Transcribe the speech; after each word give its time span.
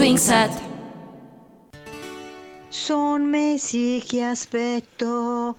swing 0.00 0.16
set. 0.16 0.50
Son 2.70 3.28
mesi 3.28 4.02
che 4.06 4.22
aspetto 4.22 5.58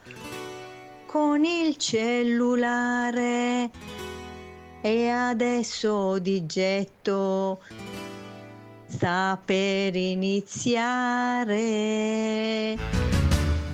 con 1.05 1.45
il 1.45 1.77
cellulare 1.77 3.69
e 4.81 5.09
adesso 5.09 6.17
di 6.17 6.47
getto 6.47 7.61
sta 8.87 9.39
per 9.45 9.95
iniziare. 9.95 11.59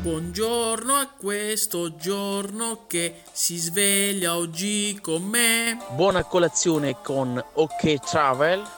Buongiorno 0.02 0.96
a 0.96 1.08
questo 1.18 1.96
giorno 1.96 2.84
che 2.88 3.22
si 3.32 3.56
sveglia 3.56 4.36
oggi 4.36 5.00
con 5.02 5.24
me. 5.24 5.78
Buona 5.92 6.26
colazione 6.26 6.98
con 7.02 7.42
OK 7.54 8.00
Travel. 8.02 8.77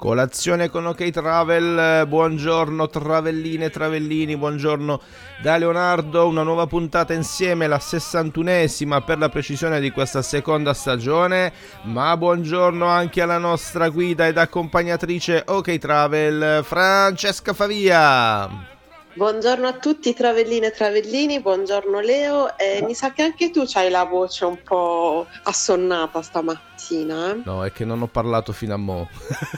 Colazione 0.00 0.70
con 0.70 0.86
OK 0.86 1.10
Travel, 1.10 2.06
buongiorno 2.06 2.88
travelline 2.88 3.66
e 3.66 3.70
travellini, 3.70 4.34
buongiorno 4.34 4.98
da 5.42 5.58
Leonardo, 5.58 6.26
una 6.26 6.42
nuova 6.42 6.66
puntata 6.66 7.12
insieme, 7.12 7.66
la 7.66 7.76
61esima 7.76 9.04
per 9.04 9.18
la 9.18 9.28
precisione 9.28 9.78
di 9.78 9.90
questa 9.90 10.22
seconda 10.22 10.72
stagione, 10.72 11.52
ma 11.82 12.16
buongiorno 12.16 12.86
anche 12.86 13.20
alla 13.20 13.36
nostra 13.36 13.90
guida 13.90 14.26
ed 14.26 14.38
accompagnatrice 14.38 15.44
OK 15.46 15.76
Travel, 15.76 16.64
Francesca 16.64 17.52
Favia. 17.52 18.79
Buongiorno 19.12 19.66
a 19.66 19.72
tutti 19.72 20.14
travelline 20.14 20.68
e 20.68 20.70
travellini, 20.70 21.40
buongiorno 21.40 21.98
Leo 21.98 22.56
e 22.56 22.80
mi 22.84 22.94
sa 22.94 23.10
che 23.12 23.22
anche 23.22 23.50
tu 23.50 23.64
hai 23.74 23.90
la 23.90 24.04
voce 24.04 24.44
un 24.44 24.62
po' 24.62 25.26
assonnata 25.42 26.22
stamattina. 26.22 27.32
Eh? 27.32 27.40
No, 27.44 27.64
è 27.64 27.72
che 27.72 27.84
non 27.84 28.02
ho 28.02 28.06
parlato 28.06 28.52
fino 28.52 28.74
a 28.74 28.76
mo'. 28.76 29.08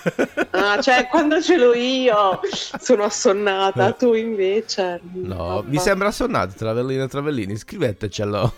ah, 0.52 0.80
cioè 0.80 1.06
quando 1.06 1.42
ce 1.42 1.58
l'ho 1.58 1.74
io 1.74 2.40
sono 2.80 3.04
assonnata, 3.04 3.92
tu 3.92 4.14
invece... 4.14 5.00
No, 5.12 5.62
vi 5.66 5.78
sembra 5.78 6.08
assonnato 6.08 6.54
travelline 6.56 7.04
e 7.04 7.08
travellini? 7.08 7.54
Scrivetecelo. 7.54 8.54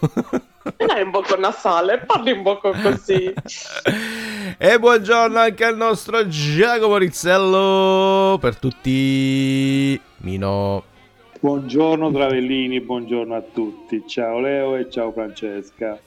Hai 0.77 1.03
un 1.03 1.11
poco 1.11 1.37
nasale, 1.37 2.05
parli 2.07 2.31
un 2.31 2.45
poco 2.45 2.71
così. 2.71 3.35
e 4.57 4.79
buongiorno 4.79 5.39
anche 5.41 5.65
al 5.65 5.77
nostro 5.77 6.29
Giacomo 6.29 6.99
Rizzello 6.99 8.39
per 8.41 8.57
tutti. 8.57 10.13
Mino. 10.25 10.83
Buongiorno 11.39 12.11
Travellini, 12.11 12.81
buongiorno 12.81 13.37
a 13.37 13.43
tutti. 13.43 14.03
Ciao 14.07 14.41
Leo 14.41 14.75
e 14.77 14.91
ciao 14.91 15.13
Francesca. 15.13 16.01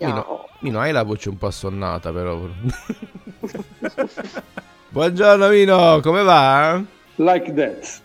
Mino, 0.00 0.48
Mino 0.60 0.80
hai 0.80 0.92
la 0.92 1.02
voce 1.02 1.28
un 1.28 1.36
po' 1.36 1.48
assonnata 1.48 2.10
però. 2.10 2.40
buongiorno 4.88 5.48
Mino, 5.48 6.00
come 6.00 6.22
va? 6.22 6.82
Like 7.16 7.52
that. 7.52 8.00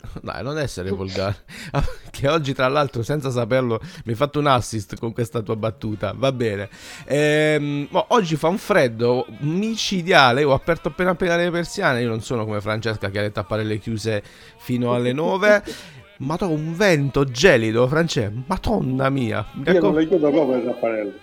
Dai, 0.22 0.42
non 0.42 0.58
essere 0.58 0.90
volgare. 0.90 1.36
che 2.10 2.28
oggi, 2.28 2.54
tra 2.54 2.68
l'altro, 2.68 3.02
senza 3.02 3.30
saperlo, 3.30 3.80
mi 4.04 4.12
hai 4.12 4.14
fatto 4.14 4.38
un 4.38 4.46
assist 4.46 4.98
con 4.98 5.12
questa 5.12 5.42
tua 5.42 5.56
battuta. 5.56 6.14
Va 6.16 6.32
bene. 6.32 6.68
Ehm, 7.06 7.88
oggi 8.08 8.36
fa 8.36 8.48
un 8.48 8.58
freddo 8.58 9.26
micidiale. 9.40 10.44
Ho 10.44 10.52
aperto 10.52 10.88
appena 10.88 11.10
appena 11.10 11.36
le 11.36 11.50
persiane. 11.50 12.02
Io 12.02 12.08
non 12.08 12.22
sono 12.22 12.44
come 12.44 12.60
Francesca 12.60 13.10
che 13.10 13.18
ha 13.18 13.22
le 13.22 13.32
tapparelle 13.32 13.78
chiuse 13.78 14.22
fino 14.56 14.94
alle 14.94 15.12
9. 15.12 15.62
Ma 16.18 16.36
ho 16.40 16.50
un 16.50 16.74
vento 16.74 17.24
gelido, 17.24 17.86
Francesca. 17.86 18.32
Madonna 18.46 19.08
mia. 19.08 19.46
Io 19.66 19.80
non 19.80 19.94
le 19.94 20.08
chiudo 20.08 20.30
proprio 20.30 20.56
le 20.56 20.64
tapparelle. 20.64 21.18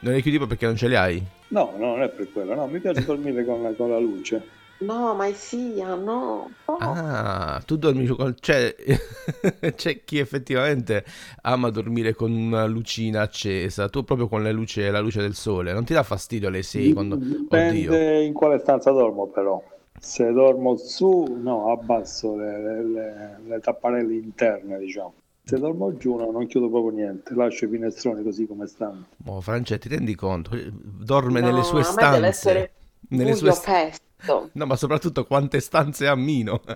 Non 0.00 0.14
le 0.14 0.20
chiudi 0.20 0.36
proprio 0.36 0.46
perché 0.46 0.66
non 0.66 0.76
ce 0.76 0.88
le 0.88 0.96
hai? 0.96 1.22
No, 1.48 1.74
no, 1.78 1.90
non 1.90 2.02
è 2.02 2.08
per 2.08 2.32
quello. 2.32 2.54
No, 2.54 2.66
mi 2.66 2.80
piace 2.80 3.04
dormire 3.04 3.44
con 3.44 3.62
la, 3.62 3.70
con 3.72 3.90
la 3.90 3.98
luce. 3.98 4.60
No, 4.84 5.14
mai 5.14 5.34
sia, 5.34 5.94
no. 5.94 6.50
Oh. 6.64 6.76
Ah, 6.80 7.62
tu 7.64 7.76
dormi 7.76 8.06
con... 8.06 8.34
Cioè, 8.40 8.74
c'è 9.76 10.02
chi 10.04 10.18
effettivamente 10.18 11.04
ama 11.42 11.70
dormire 11.70 12.14
con 12.14 12.32
una 12.32 12.64
lucina 12.64 13.20
accesa, 13.22 13.88
tu 13.88 14.02
proprio 14.02 14.28
con 14.28 14.42
la 14.42 14.50
luce, 14.50 14.90
la 14.90 15.00
luce 15.00 15.20
del 15.20 15.34
sole, 15.34 15.72
non 15.72 15.84
ti 15.84 15.92
dà 15.92 16.02
fastidio 16.02 16.48
alle 16.48 16.62
6 16.62 16.92
quando... 16.92 17.16
Dipende 17.16 17.88
Oddio. 17.88 18.20
in 18.22 18.32
quale 18.32 18.58
stanza 18.58 18.90
dormo 18.90 19.26
però. 19.28 19.62
Se 20.00 20.32
dormo 20.32 20.76
su, 20.76 21.38
no, 21.40 21.70
abbasso 21.70 22.34
le, 22.34 22.82
le, 22.84 23.40
le 23.46 23.60
tapparelle 23.60 24.14
interne, 24.14 24.78
diciamo. 24.78 25.14
Se 25.44 25.58
dormo 25.58 25.96
giù 25.96 26.16
no, 26.16 26.30
non 26.30 26.46
chiudo 26.46 26.68
proprio 26.68 26.92
niente, 26.92 27.34
lascio 27.34 27.66
i 27.66 27.68
finestroni 27.68 28.22
così 28.22 28.46
come 28.46 28.66
stanno. 28.66 29.06
Oh, 29.26 29.40
Francesca, 29.40 29.80
ti 29.82 29.94
rendi 29.94 30.14
conto? 30.14 30.56
Dorme 30.72 31.40
No, 31.40 31.46
nelle 31.46 31.62
sue 31.62 31.82
a 31.82 31.84
me 31.84 31.90
stanze. 31.90 32.10
deve 32.14 32.26
essere 32.28 32.72
Nelle 33.08 33.34
buio 33.36 33.52
st- 33.52 34.00
pesto. 34.22 34.50
No, 34.52 34.66
ma 34.66 34.76
soprattutto 34.76 35.24
quante 35.24 35.60
stanze 35.60 36.06
ha 36.06 36.14
Mino. 36.14 36.62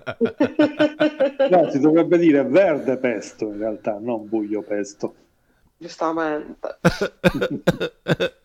No, 1.49 1.69
si 1.69 1.79
dovrebbe 1.79 2.17
dire 2.17 2.43
verde 2.43 2.97
pesto 2.97 3.45
in 3.45 3.59
realtà, 3.59 3.97
non 4.01 4.27
buio 4.27 4.63
pesto. 4.63 5.15
Giustamente. 5.77 6.79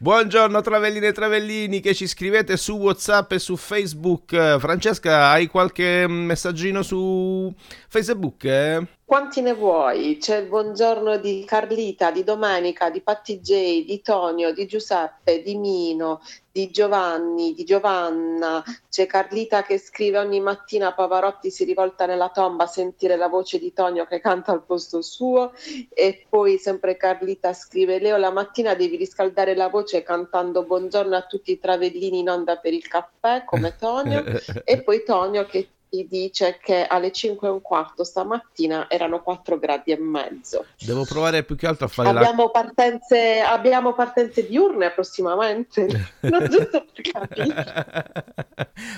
Buongiorno 0.00 0.60
Travelline 0.62 1.08
e 1.08 1.12
Travellini 1.12 1.80
che 1.80 1.94
ci 1.94 2.06
scrivete 2.06 2.56
su 2.56 2.76
Whatsapp 2.76 3.32
e 3.32 3.38
su 3.38 3.56
Facebook. 3.56 4.56
Francesca, 4.58 5.28
hai 5.30 5.46
qualche 5.48 6.06
messaggino 6.08 6.82
su 6.82 7.52
Facebook? 7.88 8.44
eh? 8.44 8.86
Quanti 9.08 9.40
ne 9.40 9.54
vuoi? 9.54 10.18
C'è 10.18 10.36
il 10.36 10.48
buongiorno 10.48 11.16
di 11.16 11.42
Carlita, 11.46 12.10
di 12.10 12.24
Domenica, 12.24 12.90
di 12.90 13.00
Patti 13.00 13.40
J, 13.40 13.86
di 13.86 14.02
Tonio, 14.02 14.52
di 14.52 14.66
Giuseppe, 14.66 15.40
di 15.40 15.56
Mino, 15.56 16.20
di 16.52 16.70
Giovanni, 16.70 17.54
di 17.54 17.64
Giovanna. 17.64 18.62
C'è 18.90 19.06
Carlita 19.06 19.62
che 19.62 19.78
scrive 19.78 20.18
ogni 20.18 20.40
mattina 20.40 20.92
Pavarotti 20.92 21.50
si 21.50 21.64
rivolta 21.64 22.04
nella 22.04 22.28
tomba 22.28 22.64
a 22.64 22.66
sentire 22.66 23.16
la 23.16 23.28
voce 23.28 23.58
di 23.58 23.72
Tonio 23.72 24.04
che 24.04 24.20
canta 24.20 24.52
al 24.52 24.62
posto 24.62 25.00
suo. 25.00 25.52
E 25.88 26.26
poi 26.28 26.58
sempre 26.58 26.98
Carlita 26.98 27.54
scrive 27.54 28.00
Leo 28.00 28.18
la 28.18 28.30
mattina 28.30 28.74
devi 28.74 28.96
riscaldare 28.96 29.54
la 29.54 29.68
voce 29.68 30.02
cantando 30.02 30.64
buongiorno 30.64 31.16
a 31.16 31.22
tutti 31.22 31.50
i 31.50 31.58
travellini 31.58 32.18
in 32.18 32.28
onda 32.28 32.58
per 32.58 32.74
il 32.74 32.86
caffè 32.86 33.44
come 33.46 33.74
Tonio. 33.74 34.22
e 34.64 34.82
poi 34.82 35.02
Tonio 35.02 35.46
che 35.46 35.66
dice 36.08 36.58
che 36.62 36.84
alle 36.86 37.10
5 37.10 37.48
e 37.48 37.50
un 37.50 37.62
quarto 37.62 38.04
stamattina 38.04 38.88
erano 38.90 39.22
4 39.22 39.58
gradi 39.58 39.92
e 39.92 39.98
mezzo. 39.98 40.66
Devo 40.78 41.04
provare 41.04 41.42
più 41.42 41.56
che 41.56 41.66
altro 41.66 41.86
a 41.86 41.88
fare 41.88 42.12
la... 42.12 42.20
Abbiamo 42.20 42.50
partenze, 42.50 43.40
abbiamo 43.40 43.94
partenze 43.94 44.46
diurne 44.46 44.90
prossimamente, 44.90 45.86
non 46.20 46.46
giusto 46.48 46.84
per 46.92 47.10
capire. 47.10 47.74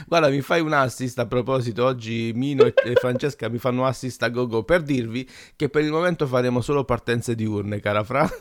Guarda, 0.07 0.29
mi 0.29 0.41
fai 0.41 0.61
un 0.61 0.73
assist 0.73 1.19
a 1.19 1.27
proposito. 1.27 1.85
Oggi 1.85 2.33
Mino 2.35 2.65
e 2.65 2.73
e 2.91 2.95
Francesca 2.95 3.49
mi 3.49 3.59
fanno 3.59 3.87
assist 3.87 4.23
a 4.23 4.29
gogo 4.29 4.63
per 4.63 4.83
dirvi 4.83 5.29
che 5.57 5.69
per 5.69 5.85
il 5.85 5.91
momento 5.91 6.27
faremo 6.27 6.61
solo 6.61 6.85
partenze 6.85 7.35
diurne, 7.35 7.81
cara 7.81 8.05
Fra. 8.05 8.29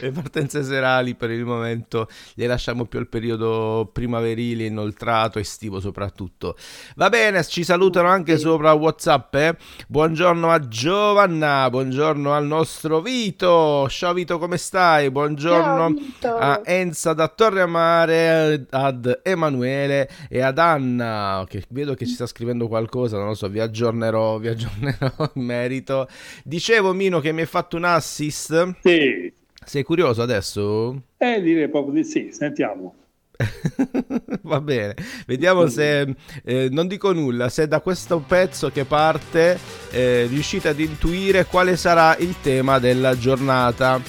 Le 0.00 0.10
partenze 0.10 0.62
serali 0.62 1.14
per 1.14 1.30
il 1.30 1.44
momento 1.44 2.08
le 2.34 2.46
lasciamo 2.46 2.86
più 2.86 2.98
al 2.98 3.08
periodo 3.08 3.88
primaverile, 3.92 4.64
inoltrato, 4.64 5.38
estivo 5.38 5.80
soprattutto. 5.80 6.45
Tutto. 6.46 6.56
Va 6.96 7.08
bene, 7.08 7.42
ci 7.44 7.64
salutano 7.64 8.08
anche 8.08 8.38
sopra 8.38 8.72
WhatsApp. 8.72 9.34
Eh? 9.34 9.56
Buongiorno 9.88 10.50
a 10.50 10.60
Giovanna, 10.68 11.68
buongiorno 11.70 12.32
al 12.32 12.46
nostro 12.46 13.00
Vito. 13.00 13.88
Ciao 13.88 14.12
Vito, 14.12 14.38
come 14.38 14.58
stai? 14.58 15.10
Buongiorno 15.10 15.94
a 16.22 16.60
Enza 16.64 17.12
da 17.12 17.28
Torre 17.28 17.62
Amare, 17.62 18.66
ad 18.70 19.20
Emanuele 19.22 20.08
e 20.28 20.40
ad 20.40 20.58
Anna, 20.58 21.44
che 21.48 21.64
vedo 21.70 21.94
che 21.94 22.06
ci 22.06 22.14
sta 22.14 22.26
scrivendo 22.26 22.68
qualcosa, 22.68 23.18
non 23.18 23.28
lo 23.28 23.34
so, 23.34 23.48
vi 23.48 23.60
aggiornerò, 23.60 24.38
vi 24.38 24.48
aggiornerò 24.48 25.30
in 25.34 25.42
merito. 25.42 26.08
Dicevo 26.44 26.92
Mino 26.92 27.20
che 27.20 27.32
mi 27.32 27.40
hai 27.40 27.46
fatto 27.46 27.76
un 27.76 27.84
assist. 27.84 28.76
Sì. 28.82 29.32
Sei 29.64 29.82
curioso 29.82 30.22
adesso? 30.22 31.02
Eh, 31.16 31.40
direi 31.40 31.68
proprio 31.68 31.94
di 31.94 32.04
sì, 32.04 32.28
sentiamo. 32.30 33.05
Va 34.42 34.60
bene, 34.60 34.94
vediamo 35.26 35.66
se 35.68 36.14
eh, 36.44 36.68
non 36.70 36.86
dico 36.86 37.12
nulla, 37.12 37.48
se 37.48 37.68
da 37.68 37.80
questo 37.80 38.20
pezzo 38.20 38.70
che 38.70 38.84
parte 38.84 39.58
eh, 39.90 40.26
riuscite 40.28 40.68
ad 40.68 40.80
intuire 40.80 41.46
quale 41.46 41.76
sarà 41.76 42.16
il 42.16 42.36
tema 42.40 42.78
della 42.78 43.16
giornata. 43.18 44.00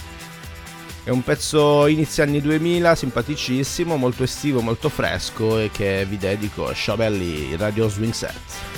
È 1.03 1.09
un 1.09 1.23
pezzo 1.23 1.87
inizio 1.87 2.23
anni 2.23 2.41
2000, 2.41 2.93
simpaticissimo, 2.93 3.95
molto 3.95 4.23
estivo, 4.23 4.59
molto 4.59 4.89
fresco 4.89 5.57
e 5.57 5.69
che 5.71 6.05
vi 6.05 6.17
dedico 6.17 6.67
a 6.67 6.73
Sciabelli 6.73 7.55
Radio 7.55 7.87
Swing 7.87 8.11
Set. 8.11 8.76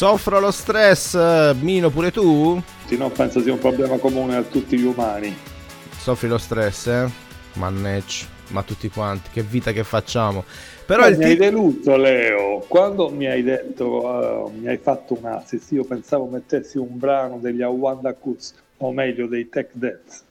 Soffro 0.00 0.40
lo 0.40 0.50
stress, 0.50 1.52
Mino 1.60 1.90
pure 1.90 2.10
tu? 2.10 2.58
Sì, 2.86 2.96
no, 2.96 3.10
penso 3.10 3.42
sia 3.42 3.52
un 3.52 3.58
problema 3.58 3.98
comune 3.98 4.34
a 4.34 4.40
tutti 4.40 4.78
gli 4.78 4.84
umani. 4.84 5.36
Soffri 5.98 6.26
lo 6.26 6.38
stress, 6.38 6.86
eh? 6.86 7.06
Manneccio, 7.56 8.24
ma 8.46 8.62
tutti 8.62 8.88
quanti, 8.88 9.28
che 9.30 9.42
vita 9.42 9.72
che 9.72 9.84
facciamo. 9.84 10.44
Però 10.86 11.02
mi 11.02 11.22
hai 11.22 11.36
titolo... 11.36 11.36
deluso, 11.36 11.96
Leo. 11.98 12.64
Quando 12.66 13.10
mi 13.10 13.26
hai 13.26 13.42
detto, 13.42 14.48
eh, 14.48 14.50
mi 14.58 14.68
hai 14.68 14.78
fatto 14.78 15.18
un 15.20 15.26
assist, 15.26 15.70
io 15.72 15.84
pensavo 15.84 16.24
mettessi 16.24 16.78
un 16.78 16.96
brano 16.96 17.36
degli 17.36 17.60
Awanda 17.60 18.14
Kuz, 18.14 18.54
o 18.78 18.92
meglio 18.92 19.26
dei 19.26 19.50
Tech 19.50 19.68
Dance. 19.72 20.22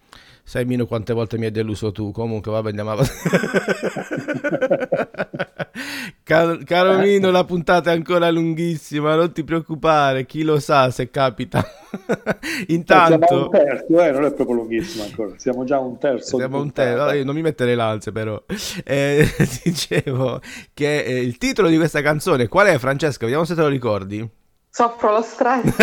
Sai 0.50 0.66
Mino 0.66 0.88
quante 0.88 1.14
volte 1.14 1.38
mi 1.38 1.46
hai 1.46 1.52
deluso 1.52 1.92
tu, 1.92 2.10
comunque 2.10 2.52
vabbè 2.52 2.70
andiamo 2.70 2.90
avanti. 2.90 3.12
caro, 6.24 6.58
caro 6.66 6.98
Mino, 6.98 7.30
la 7.30 7.44
puntata 7.44 7.92
è 7.92 7.94
ancora 7.94 8.32
lunghissima, 8.32 9.14
non 9.14 9.32
ti 9.32 9.44
preoccupare, 9.44 10.26
chi 10.26 10.42
lo 10.42 10.60
sa 10.60 10.90
se 10.90 11.12
capita. 11.12 11.62
Siamo 11.62 12.24
a 12.24 12.30
un 12.32 12.66
Intanto... 12.66 13.50
terzo, 13.50 14.02
eh, 14.02 14.12
non 14.12 14.26
è 14.26 14.34
proprio 14.34 14.56
lunghissimo 14.56 15.04
ancora. 15.04 15.34
Siamo 15.38 15.66
già 15.66 15.78
un 15.78 16.00
terzo. 16.00 16.38
Siamo 16.38 16.60
un 16.60 16.72
terzo, 16.72 17.12
io 17.12 17.26
non 17.26 17.36
mi 17.36 17.44
mettere 17.44 17.76
l'alze 17.76 18.12
però. 18.12 18.44
Eh, 18.84 19.28
dicevo 19.64 20.42
che 20.74 21.04
eh, 21.04 21.22
il 21.22 21.38
titolo 21.38 21.68
di 21.68 21.78
questa 21.78 22.02
canzone 22.02 22.48
qual 22.48 22.66
è 22.66 22.80
Francesca? 22.80 23.26
Vediamo 23.26 23.46
se 23.46 23.54
te 23.54 23.62
lo 23.62 23.68
ricordi. 23.68 24.28
Soffro 24.72 25.12
lo 25.12 25.22
stress. 25.22 25.76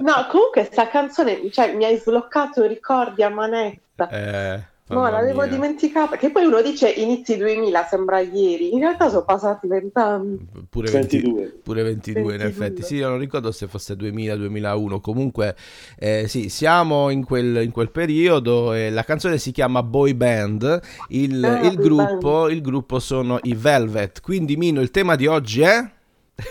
No, 0.00 0.26
comunque 0.30 0.64
sta 0.64 0.88
canzone, 0.88 1.50
cioè, 1.50 1.74
mi 1.74 1.84
hai 1.84 1.96
sbloccato 1.98 2.64
ricordi 2.66 3.22
a 3.22 3.28
manetta. 3.28 4.08
Eh, 4.08 4.74
No, 4.88 5.08
l'avevo 5.10 5.40
mia. 5.40 5.50
dimenticata. 5.50 6.16
Che 6.16 6.30
poi 6.30 6.44
uno 6.44 6.62
dice 6.62 6.88
inizi 6.88 7.36
2000, 7.36 7.86
sembra 7.86 8.20
ieri. 8.20 8.72
In 8.72 8.78
realtà 8.78 9.08
sono 9.08 9.24
passati 9.24 9.66
vent'anni. 9.66 10.38
Pure 10.70 10.90
20 10.92 11.20
22. 11.20 11.60
Pure 11.64 11.82
22 11.82 12.20
in 12.20 12.26
22. 12.38 12.46
effetti, 12.48 12.82
sì, 12.82 12.94
io 12.96 13.08
non 13.08 13.18
ricordo 13.18 13.50
se 13.50 13.66
fosse 13.66 13.94
2000-2001, 13.94 15.00
comunque 15.00 15.56
eh, 15.98 16.28
sì, 16.28 16.48
siamo 16.48 17.10
in 17.10 17.24
quel, 17.24 17.62
in 17.64 17.72
quel 17.72 17.90
periodo 17.90 18.72
e 18.74 18.90
la 18.90 19.02
canzone 19.02 19.38
si 19.38 19.50
chiama 19.50 19.82
Boy 19.82 20.14
Band, 20.14 20.80
il, 21.08 21.44
Ah, 21.44 21.66
il 21.66 21.74
Boy 21.74 21.84
gruppo, 21.84 22.48
il 22.48 22.60
gruppo 22.60 23.00
sono 23.00 23.40
i 23.42 23.54
Velvet, 23.54 24.20
quindi 24.20 24.56
Mino, 24.56 24.80
il 24.80 24.92
tema 24.92 25.16
di 25.16 25.26
oggi 25.26 25.62
è... 25.62 25.90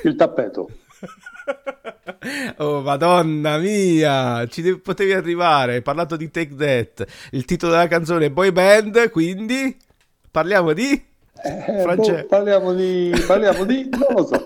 Il 0.03 0.15
tappeto. 0.15 0.69
Oh, 2.57 2.81
madonna 2.81 3.57
mia, 3.57 4.47
ci 4.47 4.61
de- 4.61 4.79
potevi 4.79 5.13
arrivare. 5.13 5.73
Hai 5.75 5.81
parlato 5.81 6.15
di 6.15 6.31
Take 6.31 6.55
That. 6.55 7.05
Il 7.31 7.45
titolo 7.45 7.73
della 7.73 7.87
canzone 7.87 8.25
è 8.25 8.29
Boy 8.31 8.51
Band, 8.51 9.09
quindi 9.11 9.75
parliamo 10.31 10.73
di. 10.73 10.91
Eh, 11.43 11.81
France- 11.83 12.21
boh, 12.21 12.25
parliamo 12.25 12.73
di... 12.73 13.23
parliamo 13.27 13.63
di... 13.65 13.87
non 13.89 14.15
lo 14.15 14.25
so. 14.25 14.43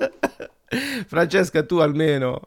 Francesca, 1.08 1.63
tu 1.63 1.77
almeno. 1.77 2.41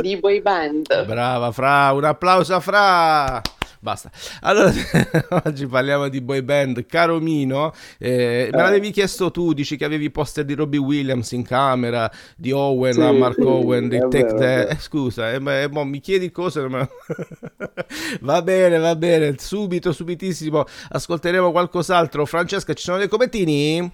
di 0.00 0.16
boy 0.16 0.40
band. 0.40 1.06
Brava, 1.06 1.50
Fra. 1.50 1.92
Un 1.92 2.04
applauso 2.04 2.54
a 2.54 2.60
Fra. 2.60 3.42
Basta. 3.82 4.10
Allora, 4.42 4.70
oggi 5.44 5.66
parliamo 5.66 6.08
di 6.08 6.20
boy 6.20 6.42
band. 6.42 6.84
Caro 6.84 7.18
Mino, 7.18 7.72
eh, 7.98 8.50
me 8.52 8.58
Eh. 8.58 8.62
l'avevi 8.62 8.90
chiesto 8.90 9.30
tu, 9.30 9.54
dici 9.54 9.76
che 9.78 9.86
avevi 9.86 10.10
poster 10.10 10.44
di 10.44 10.52
Robbie 10.54 10.78
Williams 10.78 11.32
in 11.32 11.42
camera, 11.44 12.10
di 12.36 12.52
Owen, 12.52 12.92
Sì, 12.92 13.00
a 13.00 13.10
Mark 13.12 13.36
sì, 13.36 13.40
Owen, 13.46 13.88
di 13.88 13.98
Take 13.98 14.34
That. 14.34 14.70
Eh, 14.72 14.76
scusa, 14.78 15.32
eh, 15.32 15.38
ma- 15.38 15.62
eh, 15.62 15.68
mo 15.68 15.82
mi 15.84 16.00
chiedi 16.00 16.30
cose, 16.30 16.68
ma- 16.68 16.86
va 18.20 18.42
bene, 18.42 18.76
va 18.76 18.94
bene, 18.96 19.36
subito, 19.38 19.92
subitissimo, 19.92 20.64
ascolteremo 20.90 21.50
qualcos'altro. 21.50 22.26
Francesca, 22.26 22.74
ci 22.74 22.82
sono 22.82 22.98
dei 22.98 23.08
commentini? 23.08 23.90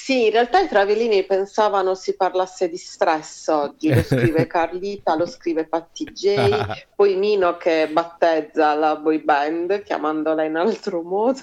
Sì, 0.00 0.26
in 0.26 0.30
realtà 0.30 0.60
i 0.60 0.68
travellini 0.68 1.24
pensavano 1.24 1.94
si 1.94 2.14
parlasse 2.14 2.68
di 2.68 2.76
stress 2.76 3.48
oggi, 3.48 3.92
lo 3.92 4.02
scrive 4.04 4.46
Carlita, 4.46 5.16
lo 5.16 5.26
scrive 5.26 5.66
Patti 5.66 6.04
J, 6.04 6.34
poi 6.94 7.16
Nino 7.16 7.56
che 7.56 7.88
battezza 7.90 8.74
la 8.74 8.96
boy 8.96 9.22
band 9.22 9.82
chiamandola 9.82 10.44
in 10.44 10.56
altro 10.56 11.02
modo. 11.02 11.40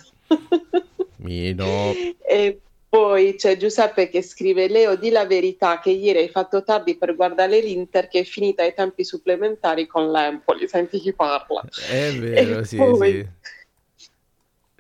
Mino. 1.18 1.66
E 2.28 2.60
poi 2.90 3.36
c'è 3.36 3.58
Giuseppe 3.58 4.10
che 4.10 4.22
scrive 4.22 4.68
Leo 4.70 4.96
di 4.96 5.10
la 5.10 5.26
verità 5.26 5.80
che 5.80 5.92
ieri 5.92 6.20
hai 6.20 6.30
fatto 6.30 6.64
tardi 6.64 6.98
per 6.98 7.14
guardare 7.16 7.60
l'Inter 7.60 8.08
che 8.08 8.22
è 8.22 8.24
finita 8.24 8.64
ai 8.64 8.74
tempi 8.74 9.04
supplementari 9.04 9.86
con 9.86 10.10
l'Empoli, 10.10 10.68
senti 10.68 11.00
chi 11.00 11.14
parla. 11.14 11.64
È 11.90 12.12
vero, 12.14 12.60
E 12.62 12.66
sì, 12.66 12.78
poi- 12.78 13.12
sì. 13.12 13.28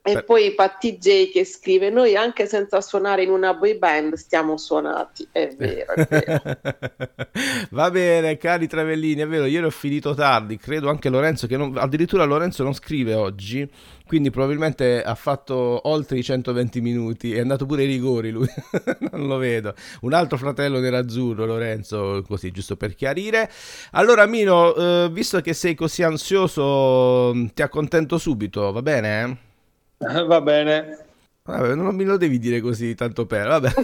E 0.07 0.13
Per- 0.13 0.23
poi 0.23 0.53
Patti 0.53 0.97
J 0.99 1.31
che 1.31 1.43
scrive 1.45 1.89
noi 1.89 2.15
anche 2.15 2.45
senza 2.45 2.79
suonare 2.79 3.23
in 3.23 3.31
una 3.31 3.55
boy 3.55 3.75
band 3.79 4.13
stiamo 4.13 4.55
suonati, 4.55 5.27
è 5.31 5.49
vero, 5.57 5.93
è 5.95 6.05
vero. 6.07 6.41
Va 7.71 7.89
bene, 7.89 8.37
cari 8.37 8.67
Travellini, 8.67 9.21
è 9.21 9.27
vero, 9.27 9.45
ieri 9.45 9.65
ho 9.65 9.71
finito 9.71 10.13
tardi, 10.13 10.57
credo 10.57 10.89
anche 10.89 11.09
Lorenzo, 11.09 11.47
che 11.47 11.57
non- 11.57 11.75
addirittura 11.75 12.23
Lorenzo 12.23 12.61
non 12.61 12.73
scrive 12.75 13.15
oggi, 13.15 13.67
quindi 14.05 14.29
probabilmente 14.29 15.01
ha 15.01 15.15
fatto 15.15 15.87
oltre 15.89 16.19
i 16.19 16.23
120 16.23 16.81
minuti, 16.81 17.33
è 17.33 17.39
andato 17.39 17.65
pure 17.65 17.81
ai 17.81 17.87
rigori 17.87 18.29
lui, 18.29 18.47
non 19.11 19.25
lo 19.25 19.37
vedo. 19.37 19.73
Un 20.01 20.13
altro 20.13 20.37
fratello 20.37 20.77
nerazzurro, 20.79 21.47
Lorenzo, 21.47 22.23
così, 22.27 22.51
giusto 22.51 22.75
per 22.77 22.93
chiarire. 22.93 23.49
Allora, 23.93 24.27
Mino, 24.27 24.75
eh, 24.75 25.09
visto 25.11 25.41
che 25.41 25.53
sei 25.53 25.73
così 25.73 26.03
ansioso, 26.03 27.33
ti 27.55 27.63
accontento 27.63 28.19
subito, 28.19 28.71
va 28.71 28.83
bene? 28.83 29.53
Eh, 29.97 30.23
Va 30.25 30.41
bene. 30.41 30.97
Vabbè, 31.43 31.75
non 31.75 31.93
mi 31.95 32.03
lo 32.03 32.17
devi 32.17 32.39
dire 32.39 32.59
così, 32.59 32.95
tanto 32.95 33.25
per, 33.25 33.47
vabbè. 33.47 33.73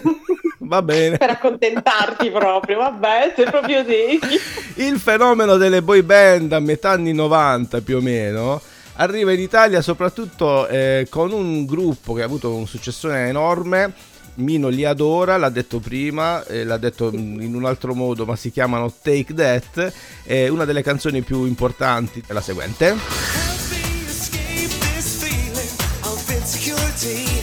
Va 0.64 0.82
bene. 0.82 1.18
per 1.18 1.30
accontentarti 1.32 2.30
proprio, 2.30 2.78
vabbè, 2.78 3.34
se 3.36 3.44
proprio 3.44 3.84
devi. 3.84 4.20
Il 4.76 5.00
fenomeno 5.00 5.58
delle 5.58 5.82
boy 5.82 6.02
band 6.02 6.54
a 6.54 6.60
metà 6.60 6.92
anni 6.92 7.14
90 7.14 7.82
più 7.82 7.98
o 7.98 8.02
meno 8.02 8.62
arriva 8.96 9.32
in 9.32 9.40
Italia 9.40 9.82
soprattutto 9.82 10.68
eh, 10.68 11.08
con 11.10 11.32
un 11.32 11.66
gruppo 11.66 12.14
che 12.14 12.22
ha 12.22 12.26
avuto 12.26 12.54
un 12.56 12.68
successone 12.68 13.28
enorme. 13.28 13.94
Mino 14.36 14.70
li 14.70 14.86
adora, 14.86 15.36
l'ha 15.36 15.50
detto 15.50 15.80
prima, 15.80 16.46
eh, 16.46 16.64
l'ha 16.64 16.78
detto 16.78 17.10
in 17.12 17.54
un 17.54 17.66
altro 17.66 17.94
modo, 17.94 18.26
ma 18.26 18.36
si 18.36 18.50
chiamano 18.50 18.94
Take 19.02 19.34
That. 19.34 19.94
E 20.24 20.48
una 20.48 20.64
delle 20.64 20.84
canzoni 20.84 21.22
più 21.22 21.46
importanti 21.46 22.24
è 22.26 22.32
la 22.32 22.42
seguente. 22.42 23.41
See. 27.02 27.41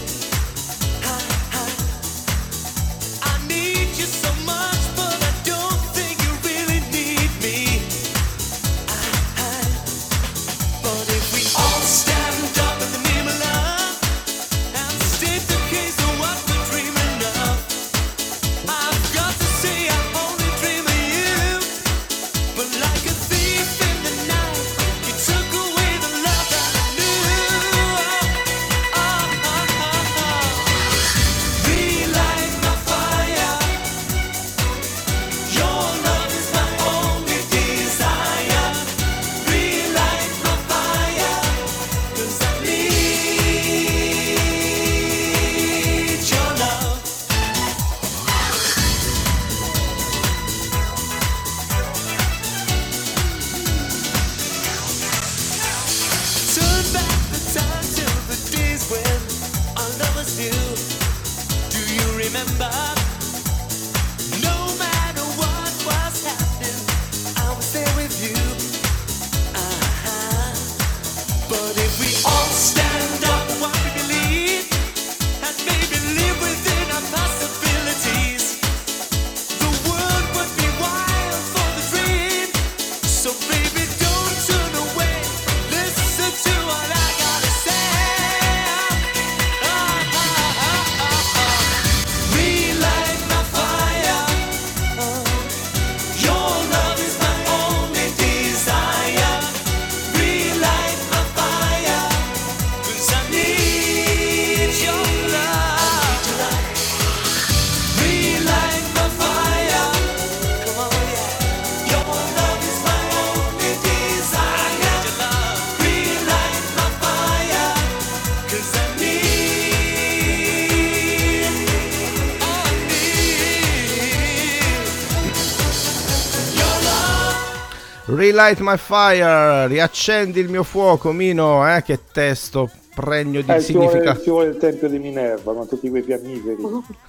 Relight 128.29 128.61
my 128.61 128.77
fire, 128.77 129.67
riaccendi 129.69 130.39
il 130.39 130.51
mio 130.51 130.63
fuoco, 130.63 131.13
Mino, 131.13 131.67
eh? 131.67 131.83
Che 131.83 132.01
testo 132.13 132.71
pregno 132.99 133.41
di 133.43 133.53
Eh, 133.53 133.61
significato. 133.61 134.23
ci 134.23 134.31
vuole 134.31 134.49
il 134.49 134.57
tempio 134.57 134.89
di 134.89 134.99
Minerva 134.99 135.53
con 135.55 135.69
tutti 135.69 135.89
quei 135.89 136.03
fiammiferi. 136.03 136.57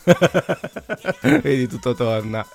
Vedi, 1.42 1.68
tutto 1.68 1.96
torna. 1.96 2.46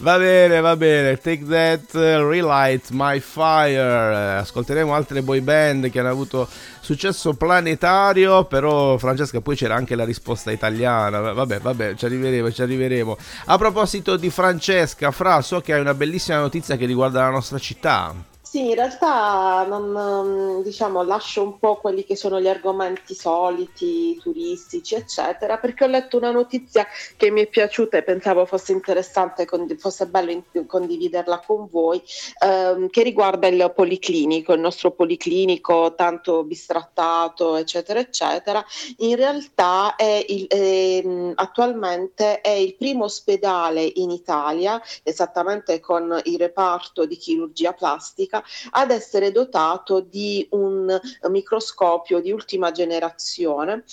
Va 0.00 0.18
bene, 0.18 0.60
va 0.60 0.76
bene. 0.76 1.16
Take 1.18 1.44
that, 1.46 1.94
uh, 1.94 2.28
relight 2.28 2.90
my 2.90 3.18
fire. 3.18 4.38
Ascolteremo 4.38 4.94
altre 4.94 5.22
boy 5.22 5.40
band 5.40 5.90
che 5.90 5.98
hanno 5.98 6.10
avuto 6.10 6.48
successo 6.80 7.34
planetario. 7.34 8.44
Però, 8.44 8.96
Francesca, 8.98 9.40
poi 9.40 9.56
c'era 9.56 9.74
anche 9.74 9.96
la 9.96 10.04
risposta 10.04 10.52
italiana. 10.52 11.32
Vabbè, 11.32 11.58
vabbè, 11.58 11.94
ci 11.96 12.04
arriveremo, 12.04 12.52
ci 12.52 12.62
arriveremo. 12.62 13.16
A 13.46 13.58
proposito 13.58 14.16
di 14.16 14.30
Francesca, 14.30 15.10
Fra, 15.10 15.40
so 15.42 15.60
che 15.60 15.74
hai 15.74 15.80
una 15.80 15.94
bellissima 15.94 16.38
notizia 16.38 16.76
che 16.76 16.86
riguarda 16.86 17.20
la 17.22 17.30
nostra 17.30 17.58
città. 17.58 18.14
Sì, 18.52 18.66
in 18.70 18.74
realtà 18.74 19.64
non, 19.68 20.58
mm, 20.58 20.62
diciamo, 20.62 21.04
lascio 21.04 21.40
un 21.40 21.60
po' 21.60 21.76
quelli 21.76 22.02
che 22.04 22.16
sono 22.16 22.40
gli 22.40 22.48
argomenti 22.48 23.14
soliti, 23.14 24.18
turistici, 24.20 24.96
eccetera, 24.96 25.58
perché 25.58 25.84
ho 25.84 25.86
letto 25.86 26.16
una 26.16 26.32
notizia 26.32 26.84
che 27.16 27.30
mi 27.30 27.42
è 27.42 27.46
piaciuta 27.46 27.98
e 27.98 28.02
pensavo 28.02 28.44
fosse 28.46 28.72
interessante, 28.72 29.46
fosse 29.78 30.08
bello 30.08 30.42
condividerla 30.66 31.38
con 31.46 31.68
voi, 31.70 32.02
ehm, 32.42 32.88
che 32.90 33.04
riguarda 33.04 33.46
il 33.46 33.72
policlinico, 33.72 34.52
il 34.52 34.58
nostro 34.60 34.90
policlinico 34.90 35.94
tanto 35.94 36.42
bistrattato, 36.42 37.54
eccetera, 37.54 38.00
eccetera. 38.00 38.64
In 38.98 39.14
realtà 39.16 39.94
è 39.96 40.24
il- 40.28 40.46
ehm, 40.48 41.32
attualmente 41.36 42.40
è 42.40 42.50
il 42.50 42.74
primo 42.76 43.04
ospedale 43.04 43.88
in 43.94 44.10
Italia, 44.10 44.80
esattamente 45.04 45.78
con 45.80 46.20
il 46.24 46.38
reparto 46.38 47.04
di 47.06 47.16
chirurgia 47.16 47.72
plastica, 47.72 48.39
ad 48.70 48.90
essere 48.90 49.32
dotato 49.32 50.00
di 50.00 50.46
un 50.50 50.98
microscopio 51.28 52.20
di 52.20 52.32
ultima 52.32 52.70
generazione 52.70 53.84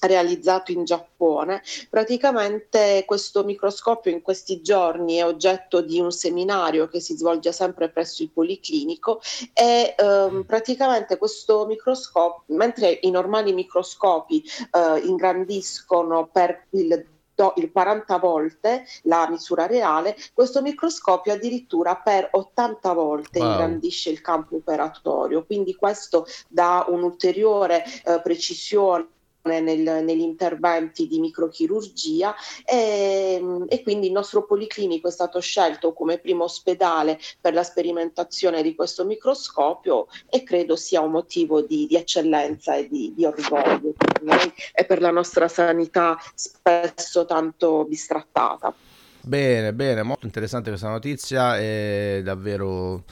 realizzato 0.00 0.72
in 0.72 0.84
Giappone. 0.84 1.62
Praticamente 1.88 3.04
questo 3.06 3.44
microscopio 3.44 4.10
in 4.10 4.22
questi 4.22 4.60
giorni 4.60 5.16
è 5.16 5.24
oggetto 5.24 5.80
di 5.80 6.00
un 6.00 6.12
seminario 6.12 6.88
che 6.88 7.00
si 7.00 7.16
svolge 7.16 7.52
sempre 7.52 7.88
presso 7.88 8.22
il 8.22 8.30
Policlinico 8.30 9.20
e 9.52 9.94
ehm, 9.96 10.44
praticamente 10.44 11.16
questo 11.16 11.66
microscopio, 11.66 12.54
mentre 12.56 12.98
i 13.02 13.10
normali 13.10 13.52
microscopi 13.52 14.44
eh, 14.70 15.00
ingrandiscono 15.06 16.28
per 16.30 16.66
il 16.70 17.14
do- 17.36 17.52
il 17.56 17.70
40 17.70 18.16
volte 18.18 18.84
la 19.02 19.28
misura 19.30 19.66
reale, 19.66 20.16
questo 20.32 20.62
microscopio 20.62 21.34
addirittura 21.34 21.94
per 21.94 22.28
80 22.32 22.92
volte 22.92 23.38
Wow. 23.38 23.50
ingrandisce 23.50 24.10
il 24.10 24.20
campo 24.20 24.56
operatorio, 24.56 25.44
quindi 25.44 25.76
questo 25.76 26.26
dà 26.48 26.84
un'ulteriore 26.88 27.84
eh, 28.04 28.20
precisione 28.22 29.06
nel- 29.46 30.04
negli 30.04 30.20
interventi 30.20 31.06
di 31.06 31.20
microchirurgia 31.20 32.34
e, 32.64 33.42
e 33.68 33.82
quindi 33.82 34.06
il 34.06 34.12
nostro 34.12 34.44
policlinico 34.44 35.08
è 35.08 35.10
stato 35.10 35.40
scelto 35.40 35.92
come 35.92 36.18
primo 36.18 36.44
ospedale 36.44 37.18
per 37.40 37.54
la 37.54 37.62
sperimentazione 37.62 38.62
di 38.62 38.74
questo 38.74 39.04
microscopio 39.04 40.06
e 40.28 40.42
credo 40.42 40.76
sia 40.76 41.00
un 41.00 41.12
motivo 41.12 41.62
di, 41.62 41.86
di 41.86 41.96
eccellenza 41.96 42.76
e 42.76 42.88
di, 42.88 43.12
di 43.14 43.24
orgoglio 43.24 43.92
per 43.96 44.22
noi 44.22 44.52
e 44.72 44.84
per 44.84 45.00
la 45.00 45.10
nostra 45.10 45.48
sanità 45.48 46.18
spesso 46.34 47.24
tanto 47.24 47.84
bistrattata. 47.84 48.74
Bene, 49.20 49.72
bene, 49.72 50.02
molto 50.04 50.24
interessante 50.24 50.68
questa 50.68 50.88
notizia 50.88 51.58
e 51.58 52.20
davvero 52.22 53.02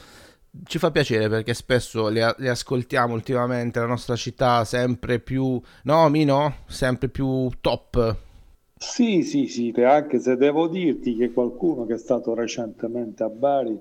ci 0.63 0.79
fa 0.79 0.91
piacere 0.91 1.29
perché 1.29 1.53
spesso 1.53 2.07
le, 2.07 2.35
le 2.37 2.49
ascoltiamo 2.49 3.13
ultimamente, 3.13 3.79
la 3.79 3.85
nostra 3.85 4.15
città 4.15 4.63
sempre 4.63 5.19
più, 5.19 5.59
no 5.83 6.09
Mino, 6.09 6.55
sempre 6.67 7.09
più 7.09 7.49
top. 7.61 8.17
Sì, 8.77 9.23
sì, 9.23 9.47
sì, 9.47 9.73
anche 9.81 10.19
se 10.19 10.35
devo 10.35 10.67
dirti 10.67 11.15
che 11.15 11.31
qualcuno 11.31 11.85
che 11.85 11.93
è 11.93 11.97
stato 11.97 12.33
recentemente 12.33 13.23
a 13.23 13.29
Bari 13.29 13.79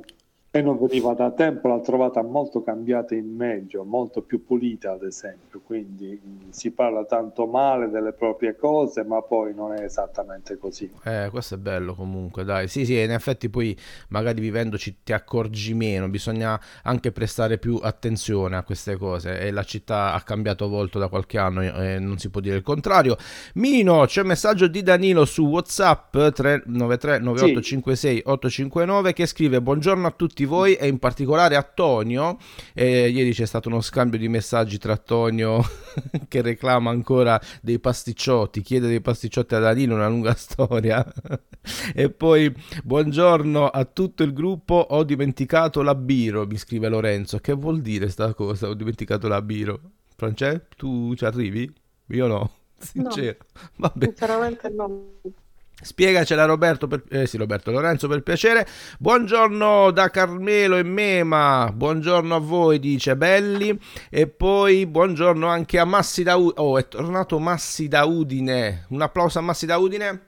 e 0.56 0.62
non 0.62 0.78
veniva 0.78 1.14
da 1.14 1.32
tempo 1.32 1.66
l'ha 1.66 1.80
trovata 1.80 2.22
molto 2.22 2.62
cambiata 2.62 3.16
in 3.16 3.34
meglio, 3.34 3.82
molto 3.82 4.22
più 4.22 4.44
pulita 4.44 4.92
ad 4.92 5.02
esempio, 5.02 5.60
quindi 5.60 6.16
mh, 6.22 6.50
si 6.50 6.70
parla 6.70 7.04
tanto 7.06 7.46
male 7.46 7.90
delle 7.90 8.12
proprie 8.12 8.54
cose, 8.54 9.02
ma 9.02 9.20
poi 9.20 9.52
non 9.52 9.72
è 9.72 9.82
esattamente 9.82 10.56
così. 10.56 10.88
Eh, 11.02 11.26
questo 11.32 11.56
è 11.56 11.58
bello 11.58 11.96
comunque, 11.96 12.44
dai. 12.44 12.68
Sì, 12.68 12.84
sì, 12.84 12.96
in 13.00 13.10
effetti 13.10 13.48
poi 13.48 13.76
magari 14.10 14.40
vivendoci 14.40 14.98
ti 15.02 15.12
accorgi 15.12 15.74
meno, 15.74 16.08
bisogna 16.08 16.60
anche 16.84 17.10
prestare 17.10 17.58
più 17.58 17.80
attenzione 17.82 18.54
a 18.54 18.62
queste 18.62 18.96
cose 18.96 19.40
e 19.40 19.50
la 19.50 19.64
città 19.64 20.12
ha 20.12 20.22
cambiato 20.22 20.68
volto 20.68 21.00
da 21.00 21.08
qualche 21.08 21.36
anno 21.36 21.62
e 21.62 21.98
non 21.98 22.18
si 22.18 22.30
può 22.30 22.40
dire 22.40 22.54
il 22.54 22.62
contrario. 22.62 23.16
Mino, 23.54 24.04
c'è 24.06 24.20
un 24.20 24.28
messaggio 24.28 24.68
di 24.68 24.84
Danilo 24.84 25.24
su 25.24 25.46
WhatsApp 25.46 26.12
393 26.16 27.18
9856 27.18 28.22
859 28.24 29.12
che 29.12 29.26
scrive 29.26 29.60
buongiorno 29.60 30.06
a 30.06 30.12
tutti 30.12 30.42
voi 30.44 30.74
e 30.74 30.86
in 30.86 30.98
particolare 30.98 31.56
a 31.56 31.62
Tonio. 31.62 32.38
Eh, 32.72 33.08
ieri 33.08 33.32
c'è 33.32 33.46
stato 33.46 33.68
uno 33.68 33.80
scambio 33.80 34.18
di 34.18 34.28
messaggi 34.28 34.78
tra 34.78 34.96
Tonio 34.96 35.62
che 36.28 36.42
reclama 36.42 36.90
ancora 36.90 37.40
dei 37.60 37.78
pasticciotti, 37.78 38.62
chiede 38.62 38.88
dei 38.88 39.00
pasticciotti 39.00 39.54
a 39.54 39.58
Danilo, 39.58 39.94
una 39.94 40.08
lunga 40.08 40.34
storia. 40.38 41.04
e 41.94 42.10
poi 42.10 42.54
buongiorno 42.82 43.68
a 43.68 43.84
tutto 43.84 44.22
il 44.22 44.32
gruppo, 44.32 44.74
ho 44.74 45.04
dimenticato 45.04 45.82
la 45.82 45.94
biro, 45.94 46.46
mi 46.46 46.56
scrive 46.56 46.88
Lorenzo. 46.88 47.38
Che 47.38 47.52
vuol 47.52 47.80
dire 47.80 48.08
sta 48.08 48.34
cosa? 48.34 48.68
Ho 48.68 48.74
dimenticato 48.74 49.28
la 49.28 49.42
biro. 49.42 49.80
Francesco, 50.16 50.66
tu 50.76 51.14
ci 51.14 51.24
arrivi? 51.24 51.72
Io 52.08 52.26
no, 52.26 52.50
sincero. 52.78 53.38
Vabbè. 53.76 54.06
Sinceramente 54.06 54.68
no. 54.70 55.12
Spiegacela 55.82 56.44
Roberto, 56.44 56.86
per, 56.86 57.02
eh 57.10 57.26
sì, 57.26 57.36
Roberto 57.36 57.70
Lorenzo 57.70 58.08
per 58.08 58.22
piacere. 58.22 58.66
Buongiorno 58.98 59.90
da 59.90 60.08
Carmelo 60.08 60.76
e 60.76 60.82
Mema. 60.82 61.70
Buongiorno 61.74 62.36
a 62.36 62.38
voi, 62.38 62.78
dice 62.78 63.16
Belli. 63.16 63.78
E 64.08 64.26
poi 64.26 64.86
buongiorno 64.86 65.46
anche 65.46 65.78
a 65.78 65.84
Massi 65.84 66.22
da 66.22 66.36
Udine. 66.36 66.60
Oh, 66.60 66.78
è 66.78 66.88
tornato 66.88 67.38
Massi 67.38 67.88
da 67.88 68.04
Udine. 68.04 68.86
Un 68.88 69.02
applauso 69.02 69.38
a 69.38 69.42
Massi 69.42 69.66
da 69.66 69.76
Udine. 69.76 70.20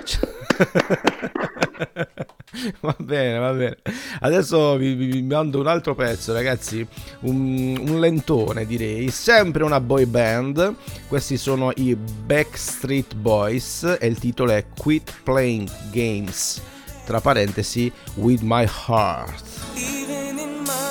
va 2.80 2.94
bene, 2.98 3.38
va 3.38 3.52
bene. 3.52 3.76
Adesso 4.20 4.76
vi, 4.76 4.94
vi- 4.94 5.06
vi 5.06 5.22
mando 5.22 5.60
un 5.60 5.66
altro 5.66 5.94
pezzo, 5.94 6.32
ragazzi. 6.32 6.86
Un, 7.20 7.76
un 7.88 8.00
lentone, 8.00 8.66
direi. 8.66 9.10
Sempre 9.10 9.62
una 9.64 9.80
boy 9.80 10.04
band. 10.06 10.74
Questi 11.08 11.36
sono 11.36 11.70
i 11.76 11.94
Backstreet 11.96 13.14
Boys 13.14 13.96
e 14.00 14.06
il 14.06 14.18
titolo 14.18 14.52
è 14.52 14.64
Quit 14.76 15.20
Playing 15.22 15.70
Games. 15.90 16.60
Tra 17.04 17.20
parentesi, 17.20 17.90
With 18.14 18.40
My 18.42 18.64
Heart. 18.86 19.42
Even 19.74 20.38
in 20.38 20.60
my 20.62 20.89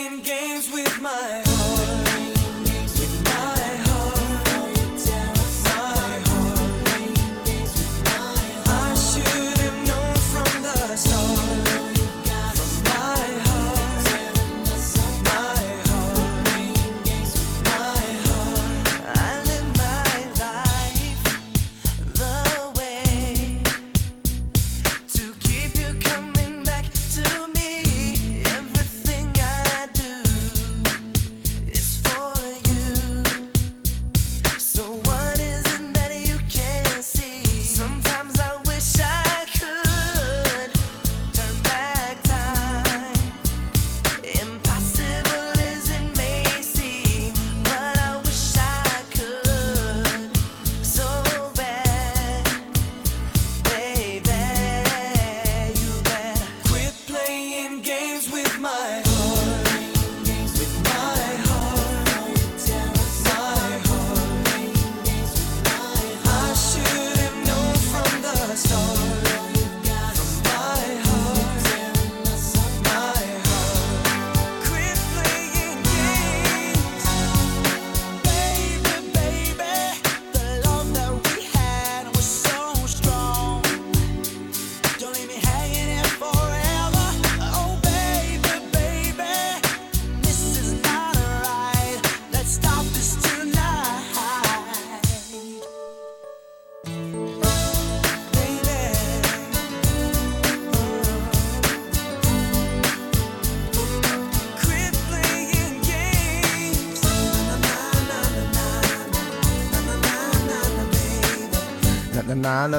playing 0.00 0.22
games 0.22 0.72
with 0.72 1.00
my 1.02 1.49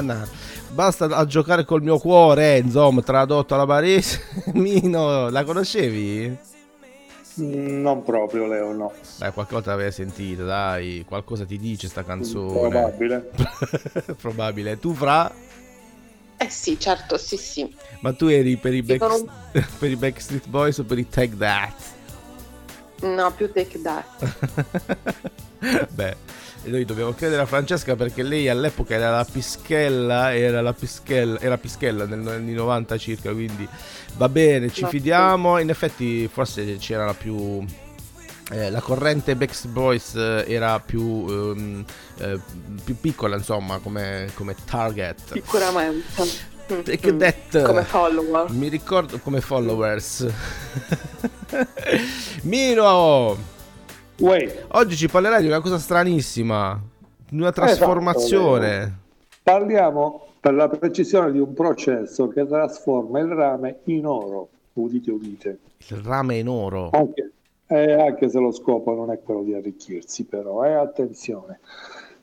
na. 0.00 0.28
Basta 0.70 1.04
a 1.04 1.24
giocare 1.26 1.64
col 1.64 1.82
mio 1.82 1.98
cuore, 1.98 2.58
insomma, 2.58 3.02
tradotto 3.02 3.54
alla 3.54 3.66
barese. 3.66 4.20
Mino, 4.54 5.28
la 5.28 5.44
conoscevi? 5.44 6.36
Non 7.34 8.02
proprio, 8.02 8.46
Leo, 8.46 8.72
no. 8.72 8.92
Dai, 9.18 9.32
qualche 9.32 9.54
volta 9.54 9.70
l'avevi 9.70 9.92
sentita, 9.92 10.42
dai, 10.42 11.04
qualcosa 11.06 11.44
ti 11.44 11.58
dice 11.58 11.88
sta 11.88 12.04
canzone. 12.04 12.68
Probabile. 12.68 13.30
Probabile. 14.20 14.78
Tu, 14.78 14.92
Fra? 14.92 15.32
Eh 16.36 16.50
sì, 16.50 16.78
certo, 16.78 17.16
sì, 17.16 17.36
sì. 17.36 17.74
Ma 18.00 18.12
tu 18.12 18.26
eri 18.26 18.56
per 18.56 18.74
i, 18.74 18.82
back... 18.82 19.00
Dicono- 19.00 19.32
per 19.78 19.90
i 19.90 19.96
Backstreet 19.96 20.48
Boys 20.48 20.78
o 20.78 20.84
per 20.84 20.98
i 20.98 21.08
Take 21.08 21.36
That? 21.36 21.74
No, 23.02 23.32
più 23.32 23.50
take 23.52 23.80
that. 23.82 24.06
Beh, 25.90 26.16
noi 26.64 26.84
dobbiamo 26.84 27.12
credere 27.12 27.42
a 27.42 27.46
Francesca 27.46 27.96
perché 27.96 28.22
lei 28.22 28.48
all'epoca 28.48 28.94
era 28.94 29.10
la 29.10 29.26
pischella, 29.30 30.34
era 30.34 30.60
la 30.60 30.72
pischella, 30.72 31.40
era 31.40 31.58
pischella 31.58 32.06
negli 32.06 32.28
anni 32.28 32.52
90 32.52 32.98
circa, 32.98 33.32
quindi 33.32 33.66
va 34.16 34.28
bene, 34.28 34.70
ci 34.70 34.84
fidiamo. 34.86 35.58
In 35.58 35.70
effetti 35.70 36.28
forse 36.28 36.76
c'era 36.76 37.06
la 37.06 37.14
più... 37.14 37.64
eh, 38.50 38.70
la 38.70 38.80
corrente 38.80 39.34
Backstreet 39.34 39.74
Boys 39.74 40.14
eh, 40.14 40.44
era 40.46 40.78
più, 40.80 41.26
ehm, 41.28 41.84
eh, 42.18 42.38
più 42.84 42.96
piccola, 43.00 43.36
insomma, 43.36 43.78
come, 43.78 44.30
come 44.34 44.54
target. 44.64 45.32
Sicuramente. 45.32 46.50
Take 46.84 47.16
that. 47.16 47.62
Come 47.64 47.82
follower. 47.82 48.50
Mi 48.50 48.68
ricordo 48.68 49.18
come 49.18 49.40
followers. 49.40 50.26
Mino, 52.42 53.36
Uè, 54.22 54.66
oggi 54.68 54.94
ci 54.94 55.08
parlerai 55.08 55.42
di 55.42 55.48
una 55.48 55.60
cosa 55.60 55.78
stranissima, 55.78 56.80
di 57.28 57.40
una 57.40 57.50
trasformazione. 57.50 59.00
parliamo 59.42 60.28
per 60.38 60.54
la 60.54 60.68
precisione 60.68 61.32
di 61.32 61.40
un 61.40 61.52
processo 61.52 62.28
che 62.28 62.46
trasforma 62.46 63.18
il 63.18 63.26
rame 63.26 63.80
in 63.86 64.06
oro. 64.06 64.48
Udite, 64.74 65.10
udite. 65.10 65.58
Il 65.88 65.96
rame 66.04 66.38
in 66.38 66.46
oro. 66.46 66.90
Anche, 66.92 67.32
eh, 67.66 67.94
anche 67.94 68.28
se 68.28 68.38
lo 68.38 68.52
scopo 68.52 68.94
non 68.94 69.10
è 69.10 69.20
quello 69.20 69.42
di 69.42 69.54
arricchirsi, 69.54 70.24
però, 70.24 70.64
eh, 70.64 70.74
attenzione. 70.74 71.58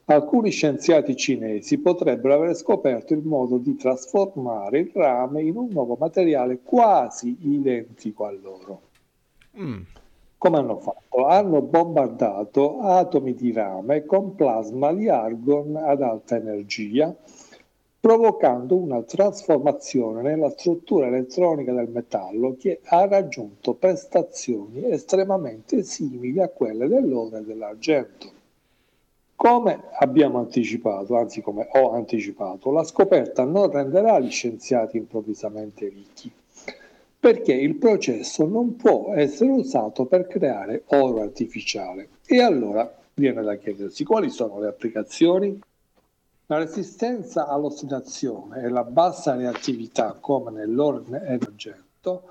Alcuni 0.05 0.51
scienziati 0.51 1.17
cinesi 1.17 1.79
potrebbero 1.79 2.35
aver 2.35 2.55
scoperto 2.55 3.13
il 3.13 3.23
modo 3.23 3.57
di 3.57 3.75
trasformare 3.75 4.79
il 4.79 4.91
rame 4.93 5.41
in 5.41 5.57
un 5.57 5.67
nuovo 5.69 5.97
materiale 5.99 6.61
quasi 6.63 7.35
identico 7.41 8.25
a 8.25 8.31
loro. 8.31 8.81
Mm. 9.59 9.81
Come 10.39 10.57
hanno 10.57 10.77
fatto? 10.77 11.25
Hanno 11.25 11.61
bombardato 11.61 12.79
atomi 12.79 13.33
di 13.33 13.51
rame 13.51 14.05
con 14.05 14.35
plasma 14.35 14.93
di 14.93 15.09
argon 15.09 15.75
ad 15.75 16.01
alta 16.01 16.37
energia, 16.37 17.13
provocando 17.99 18.77
una 18.77 19.01
trasformazione 19.01 20.21
nella 20.21 20.49
struttura 20.51 21.07
elettronica 21.07 21.73
del 21.73 21.89
metallo 21.89 22.55
che 22.57 22.79
ha 22.85 23.05
raggiunto 23.05 23.73
prestazioni 23.73 24.89
estremamente 24.89 25.83
simili 25.83 26.39
a 26.39 26.47
quelle 26.47 26.87
dell'oro 26.87 27.35
e 27.35 27.43
dell'argento. 27.43 28.31
Come 29.35 29.83
abbiamo 29.99 30.37
anticipato, 30.37 31.17
anzi 31.17 31.41
come 31.41 31.67
ho 31.69 31.91
anticipato, 31.91 32.71
la 32.71 32.85
scoperta 32.85 33.43
non 33.43 33.69
renderà 33.69 34.17
gli 34.19 34.31
scienziati 34.31 34.95
improvvisamente 34.95 35.89
ricchi, 35.89 36.31
perché 37.19 37.53
il 37.53 37.75
processo 37.75 38.45
non 38.45 38.77
può 38.77 39.13
essere 39.13 39.51
usato 39.51 40.05
per 40.05 40.25
creare 40.25 40.83
oro 40.87 41.21
artificiale. 41.21 42.09
E 42.25 42.41
allora 42.41 42.89
viene 43.13 43.41
da 43.41 43.55
chiedersi 43.57 44.05
quali 44.05 44.29
sono 44.29 44.59
le 44.59 44.67
applicazioni? 44.67 45.59
La 46.45 46.57
resistenza 46.57 47.47
all'ossidazione 47.47 48.63
e 48.63 48.69
la 48.69 48.83
bassa 48.83 49.35
reattività, 49.35 50.17
come 50.19 50.51
nell'oro 50.51 51.03
e 51.05 51.09
nell'argento, 51.09 52.23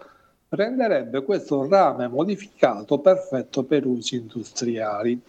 renderebbe 0.48 1.22
questo 1.22 1.68
rame 1.68 2.08
modificato 2.08 2.98
perfetto 2.98 3.64
per 3.64 3.86
usi 3.86 4.16
industriali. 4.16 5.20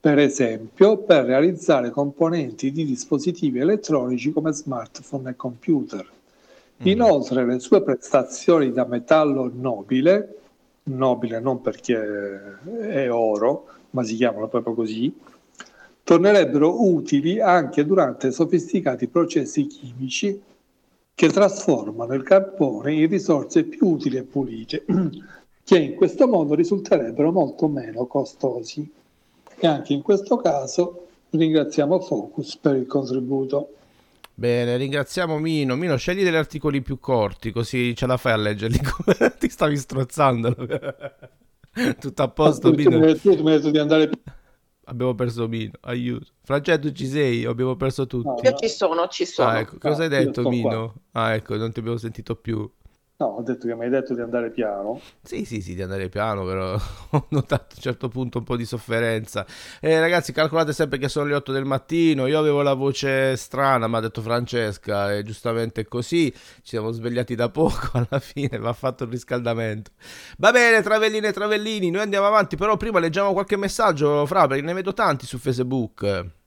Per 0.00 0.18
esempio, 0.18 0.98
per 0.98 1.26
realizzare 1.26 1.90
componenti 1.90 2.72
di 2.72 2.84
dispositivi 2.84 3.60
elettronici 3.60 4.32
come 4.32 4.52
smartphone 4.52 5.30
e 5.30 5.36
computer. 5.36 6.06
Inoltre 6.84 7.44
le 7.44 7.58
sue 7.58 7.82
prestazioni 7.82 8.72
da 8.72 8.86
metallo 8.86 9.50
nobile, 9.52 10.38
nobile 10.84 11.38
non 11.38 11.60
perché 11.60 12.58
è 12.80 13.12
oro, 13.12 13.66
ma 13.90 14.02
si 14.02 14.16
chiamano 14.16 14.48
proprio 14.48 14.72
così, 14.72 15.14
tornerebbero 16.02 16.82
utili 16.82 17.38
anche 17.38 17.84
durante 17.84 18.32
sofisticati 18.32 19.08
processi 19.08 19.66
chimici 19.66 20.40
che 21.14 21.28
trasformano 21.28 22.14
il 22.14 22.22
carbone 22.22 22.94
in 22.94 23.08
risorse 23.08 23.64
più 23.64 23.88
utili 23.88 24.16
e 24.16 24.22
pulite, 24.22 24.86
che 25.62 25.78
in 25.78 25.94
questo 25.96 26.26
modo 26.26 26.54
risulterebbero 26.54 27.30
molto 27.30 27.68
meno 27.68 28.06
costosi. 28.06 28.90
E 29.62 29.66
anche 29.66 29.92
in 29.92 30.00
questo 30.00 30.38
caso 30.38 31.08
ringraziamo 31.28 32.00
Focus 32.00 32.56
per 32.56 32.76
il 32.76 32.86
contributo. 32.86 33.74
Bene, 34.40 34.78
ringraziamo 34.78 35.38
Mino. 35.38 35.76
Mino, 35.76 35.96
scegli 35.98 36.22
degli 36.22 36.34
articoli 36.34 36.80
più 36.80 36.98
corti, 36.98 37.52
così 37.52 37.94
ce 37.94 38.06
la 38.06 38.16
fai 38.16 38.32
a 38.32 38.36
leggerli. 38.36 38.78
Ti 39.38 39.48
stavi 39.50 39.76
strozzando. 39.76 40.54
Tutto 42.00 42.22
a 42.22 42.28
posto, 42.28 42.70
mi 42.70 42.76
Mino. 42.86 43.14
tu 43.16 43.34
mi 43.42 43.50
hai 43.50 43.56
detto 43.58 43.70
di 43.70 43.78
andare 43.78 44.10
Abbiamo 44.84 45.14
perso 45.14 45.46
Mino, 45.46 45.72
aiuto. 45.82 46.32
Francesco, 46.42 46.90
ci 46.90 47.06
sei? 47.06 47.44
Abbiamo 47.44 47.76
perso 47.76 48.06
tutti. 48.06 48.46
Io 48.46 48.54
ci 48.54 48.68
sono, 48.70 49.08
ci 49.08 49.26
sono. 49.26 49.50
Ah, 49.50 49.58
ecco. 49.58 49.76
Cosa 49.76 50.04
hai 50.04 50.10
io 50.10 50.16
detto, 50.18 50.30
sto 50.30 50.42
qua. 50.44 50.50
Mino? 50.50 50.94
Ah, 51.12 51.34
ecco, 51.34 51.56
non 51.56 51.70
ti 51.70 51.80
abbiamo 51.80 51.98
sentito 51.98 52.34
più. 52.34 52.66
No, 53.20 53.26
ho 53.26 53.42
detto 53.42 53.66
che 53.66 53.74
mi 53.74 53.84
hai 53.84 53.90
detto 53.90 54.14
di 54.14 54.22
andare 54.22 54.50
piano. 54.50 54.98
Sì, 55.20 55.44
sì, 55.44 55.60
sì, 55.60 55.74
di 55.74 55.82
andare 55.82 56.08
piano, 56.08 56.42
però 56.46 56.72
ho 57.10 57.26
notato 57.28 57.64
a 57.72 57.74
un 57.74 57.82
certo 57.82 58.08
punto 58.08 58.38
un 58.38 58.44
po' 58.44 58.56
di 58.56 58.64
sofferenza. 58.64 59.44
Eh, 59.78 60.00
ragazzi, 60.00 60.32
calcolate 60.32 60.72
sempre 60.72 60.96
che 60.96 61.10
sono 61.10 61.26
le 61.26 61.34
8 61.34 61.52
del 61.52 61.66
mattino. 61.66 62.26
Io 62.26 62.38
avevo 62.38 62.62
la 62.62 62.72
voce 62.72 63.36
strana, 63.36 63.88
mi 63.88 63.96
ha 63.96 64.00
detto 64.00 64.22
Francesca, 64.22 65.14
e 65.14 65.22
giustamente 65.22 65.82
è 65.82 65.84
così. 65.84 66.32
Ci 66.32 66.62
siamo 66.62 66.92
svegliati 66.92 67.34
da 67.34 67.50
poco, 67.50 67.90
alla 68.08 68.20
fine 68.20 68.56
va 68.56 68.72
fatto 68.72 69.04
il 69.04 69.10
riscaldamento. 69.10 69.90
Va 70.38 70.50
bene, 70.50 70.80
travelline 70.80 71.28
e 71.28 71.32
travellini, 71.32 71.90
noi 71.90 72.00
andiamo 72.00 72.26
avanti, 72.26 72.56
però 72.56 72.78
prima 72.78 73.00
leggiamo 73.00 73.34
qualche 73.34 73.58
messaggio, 73.58 74.24
Fra, 74.24 74.46
perché 74.46 74.64
ne 74.64 74.72
vedo 74.72 74.94
tanti 74.94 75.26
su 75.26 75.36
Facebook. 75.36 76.38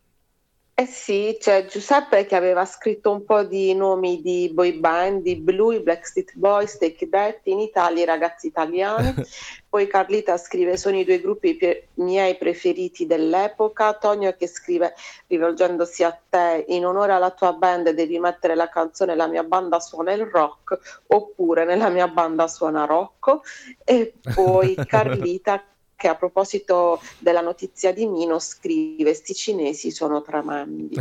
Eh 0.75 0.87
sì, 0.87 1.37
c'è 1.39 1.65
Giuseppe 1.65 2.25
che 2.25 2.35
aveva 2.35 2.65
scritto 2.65 3.11
un 3.11 3.23
po' 3.25 3.43
di 3.43 3.75
nomi 3.75 4.23
di 4.23 4.49
boy 4.51 4.79
band, 4.79 5.21
di 5.21 5.35
Blue, 5.35 5.75
i 5.75 5.81
Blackstreet 5.81 6.31
Boys, 6.33 6.79
Take 6.79 7.09
That, 7.09 7.41
in 7.43 7.59
Italia 7.59 8.01
i 8.01 8.07
ragazzi 8.07 8.47
italiani. 8.47 9.13
Poi 9.69 9.85
Carlita 9.85 10.35
scrive 10.37 10.75
sono 10.77 10.97
i 10.97 11.03
due 11.03 11.21
gruppi 11.21 11.57
pe- 11.57 11.89
miei 11.95 12.37
preferiti 12.37 13.05
dell'epoca. 13.05 13.93
Tonio 13.93 14.35
che 14.35 14.47
scrive 14.47 14.95
rivolgendosi 15.27 16.03
a 16.03 16.19
te 16.27 16.65
in 16.67 16.87
onore 16.87 17.11
alla 17.11 17.29
tua 17.29 17.53
band 17.53 17.91
devi 17.91 18.17
mettere 18.17 18.55
la 18.55 18.69
canzone 18.69 19.13
La 19.15 19.27
mia 19.27 19.43
banda 19.43 19.79
suona 19.79 20.11
il 20.13 20.25
rock 20.25 21.03
oppure 21.05 21.65
nella 21.65 21.89
mia 21.89 22.07
banda 22.07 22.47
suona 22.47 22.85
Rocco. 22.85 23.43
E 23.83 24.15
poi 24.33 24.73
Carlita 24.87 25.63
che 26.03 26.09
a 26.09 26.15
proposito 26.15 26.99
della 27.19 27.39
notizia 27.39 27.93
di 27.93 28.05
Mino 28.05 28.37
scrive 28.37 29.13
sti 29.13 29.33
cinesi 29.33 29.89
sono 29.89 30.21
tremendi. 30.21 30.97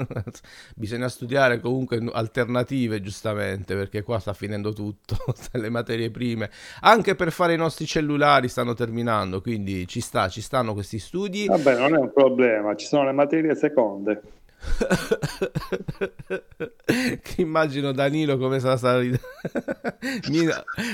Bisogna 0.76 1.08
studiare 1.08 1.60
comunque 1.60 2.06
alternative, 2.12 3.00
giustamente, 3.00 3.74
perché 3.74 4.02
qua 4.02 4.18
sta 4.18 4.34
finendo 4.34 4.74
tutto, 4.74 5.16
le 5.52 5.70
materie 5.70 6.10
prime. 6.10 6.50
Anche 6.82 7.14
per 7.14 7.32
fare 7.32 7.54
i 7.54 7.56
nostri 7.56 7.86
cellulari 7.86 8.48
stanno 8.48 8.74
terminando, 8.74 9.40
quindi 9.40 9.88
ci 9.88 10.02
sta, 10.02 10.28
ci 10.28 10.42
stanno 10.42 10.74
questi 10.74 10.98
studi. 10.98 11.46
Vabbè, 11.46 11.78
non 11.78 11.94
è 11.94 11.98
un 11.98 12.12
problema, 12.12 12.74
ci 12.74 12.84
sono 12.84 13.04
le 13.04 13.12
materie 13.12 13.56
seconde. 13.56 14.20
immagino 17.36 17.92
Danilo 17.92 18.38
come 18.38 18.60
sarà 18.60 18.76
stato 18.76 19.00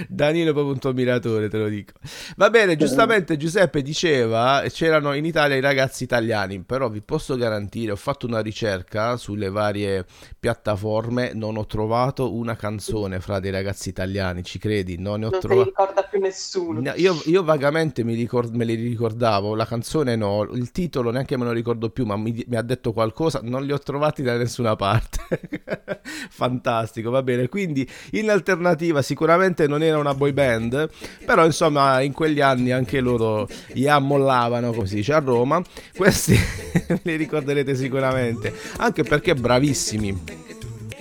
Danilo 0.09 0.50
è 0.50 0.52
proprio 0.52 0.72
un 0.72 0.78
tuo 0.78 0.90
ammiratore 0.90 1.48
te 1.48 1.59
lo 1.59 1.68
dico 1.68 1.92
va 2.37 2.50
bene 2.50 2.76
giustamente 2.76 3.37
Giuseppe 3.37 3.83
diceva 3.83 4.62
c'erano 4.68 5.12
in 5.14 5.24
Italia 5.24 5.56
i 5.56 5.61
ragazzi 5.61 6.04
italiani 6.04 6.62
però 6.62 6.88
vi 6.88 7.02
posso 7.02 7.37
garantire 7.37 7.92
ho 7.92 7.96
fatto 7.96 8.26
una 8.26 8.40
ricerca 8.40 9.16
sulle 9.16 9.50
varie 9.50 10.04
piattaforme 10.38 11.33
non 11.35 11.56
ho 11.56 11.66
trovato 11.66 12.35
una 12.35 12.56
canzone 12.56 13.20
fra 13.20 13.38
dei 13.38 13.50
ragazzi 13.50 13.90
italiani 13.90 14.42
ci 14.42 14.59
credi 14.59 14.98
non 14.98 15.20
ne 15.20 15.26
ho 15.26 15.30
Non 15.30 15.40
se 15.40 15.48
li 15.48 15.54
trovato 15.54 15.68
ricorda 15.68 16.02
più 16.02 16.20
nessuno. 16.20 16.80
No, 16.80 16.92
io, 16.96 17.20
io 17.26 17.44
vagamente 17.44 18.02
mi 18.02 18.14
ricor- 18.14 18.50
me 18.50 18.64
li 18.64 18.74
ricordavo, 18.74 19.54
la 19.54 19.66
canzone 19.66 20.16
no, 20.16 20.42
il 20.42 20.70
titolo 20.72 21.11
neanche 21.11 21.37
me 21.37 21.44
lo 21.44 21.52
ricordo 21.52 21.90
più, 21.90 22.06
ma 22.06 22.16
mi, 22.16 22.44
mi 22.46 22.56
ha 22.56 22.62
detto 22.62 22.92
qualcosa, 22.92 23.40
non 23.42 23.60
li 23.64 23.73
ho 23.73 23.79
trovati 23.79 24.23
da 24.23 24.37
nessuna 24.37 24.77
parte. 24.77 25.40
Fantastico, 26.31 27.11
va 27.11 27.23
bene. 27.23 27.49
Quindi 27.49 27.88
in 28.12 28.31
alternativa 28.31 29.03
sicuramente 29.03 29.66
non 29.66 29.83
era 29.83 29.99
una 29.99 30.14
boy 30.14 30.33
band, 30.33 30.88
però 31.25 31.44
insomma 31.44 32.01
in 32.01 32.12
quegli 32.12 32.40
anni 32.40 32.73
anche 32.73 33.01
loro 33.01 33.49
gli 33.73 33.87
ammollavano, 33.87 34.73
come 34.73 34.87
si 34.87 34.96
dice 34.96 35.12
a 35.12 35.18
Roma. 35.18 35.62
Questi 35.96 36.38
li 37.03 37.16
ricorderete 37.16 37.75
sicuramente, 37.75 38.55
anche 38.79 39.03
perché 39.03 39.35
bravissimi. 39.35 40.49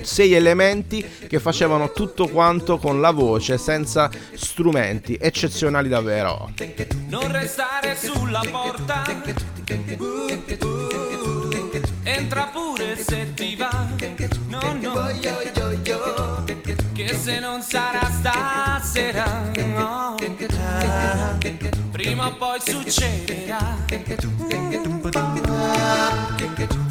Sei 0.02 0.34
elementi 0.34 1.06
che 1.28 1.40
facevano 1.40 1.92
tutto 1.92 2.28
quanto 2.28 2.78
con 2.78 3.02
la 3.02 3.12
voce, 3.12 3.58
senza 3.58 4.10
strumenti, 4.34 5.18
eccezionali 5.20 5.90
davvero. 5.90 6.52
Non 7.08 7.30
restare 7.32 7.96
sulla 7.96 8.42
porta. 8.50 9.04
Uh, 9.70 10.66
uh, 10.66 11.39
entra 12.16 12.48
pure 12.48 12.96
se 13.02 13.34
ti 13.34 13.56
va. 13.56 13.88
No, 14.48 14.74
no. 14.80 15.14
Che 16.94 17.14
se 17.16 17.40
non 17.40 17.62
sarà 17.62 18.10
stasera. 18.12 19.52
No. 19.74 20.16
Prima 21.92 22.28
o 22.28 22.36
poi 22.36 22.60
succederà. 22.60 23.78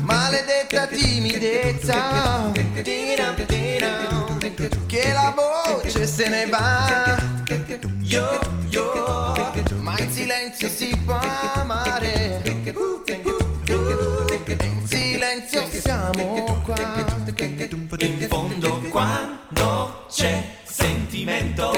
Maledetta 0.00 0.86
timidezza 0.86 2.50
Che 4.86 5.12
la 5.12 5.34
voce 5.36 6.06
se 6.06 6.28
ne 6.28 6.46
va 6.46 7.18
Yo, 8.00 8.38
yo 8.68 9.34
Ma 9.80 9.98
in 9.98 10.10
silenzio 10.10 10.68
si 10.68 10.96
può 11.04 11.20
amare 11.54 12.57
c'è 20.18 20.42
sentimento. 20.64 21.70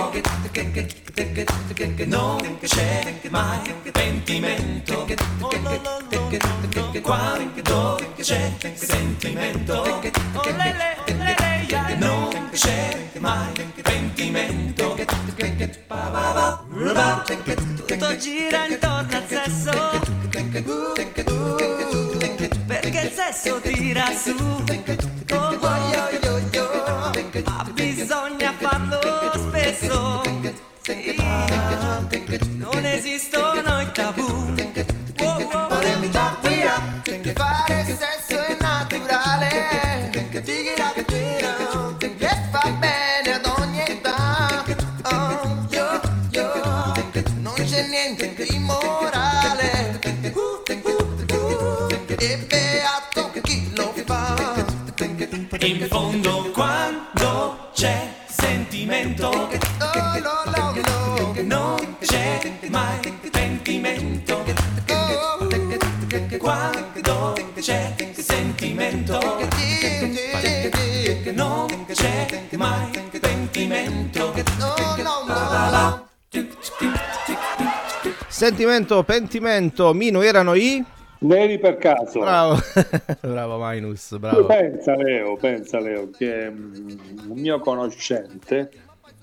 Non 2.06 2.58
c'è 2.62 3.20
mai 3.28 3.74
pentimento. 3.92 5.06
Quando 7.02 8.00
c'è 8.18 8.50
sentimento. 8.72 9.84
Non 9.84 10.00
c'è 12.52 13.10
mai 13.18 13.52
pentimento. 13.82 14.96
Tutto 17.86 18.16
gira 18.16 18.66
intorno 18.66 19.16
al 19.16 19.24
sesso. 19.28 19.70
Perché 22.66 23.00
il 23.00 23.12
sesso 23.12 23.60
tira 23.60 24.06
su. 24.16 24.34
Oh, 25.32 25.36
oh, 25.36 25.92
yo. 25.92 26.10
Ma 29.90 29.98
bisogna 29.98 30.20
farlo 30.20 30.29
spesso 30.29 30.29
Sentimento, 78.60 79.02
pentimento, 79.04 79.94
Mino 79.94 80.20
erano 80.20 80.52
i... 80.52 80.84
Neri 81.20 81.58
per 81.58 81.78
caso. 81.78 82.20
Bravo, 82.20 82.58
bravo 83.22 83.56
Minus, 83.58 84.18
bravo. 84.18 84.44
Pensa 84.44 84.94
Leo, 84.96 85.36
pensa 85.36 85.80
Leo 85.80 86.10
che 86.10 86.50
mm, 86.50 86.88
un 87.30 87.40
mio 87.40 87.58
conoscente 87.60 88.70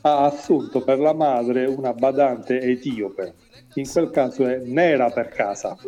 ha 0.02 0.26
assunto 0.26 0.82
per 0.82 0.98
la 0.98 1.14
madre 1.14 1.66
una 1.66 1.94
badante 1.94 2.60
etiope. 2.60 3.36
In 3.76 3.88
quel 3.88 4.10
caso 4.10 4.48
è 4.48 4.58
nera 4.58 5.12
per 5.12 5.30
casa. 5.30 5.78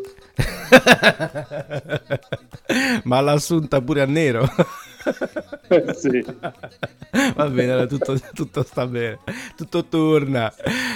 Ma 3.05 3.19
l'ha 3.19 3.31
assunta 3.31 3.81
pure 3.81 4.01
a 4.01 4.05
nero. 4.05 4.47
Sì. 5.95 6.25
Va 7.35 7.47
bene, 7.47 7.71
allora 7.71 7.85
tutto, 7.85 8.19
tutto 8.33 8.63
sta 8.63 8.85
bene, 8.85 9.19
tutto 9.55 9.85
torna. 9.85 10.53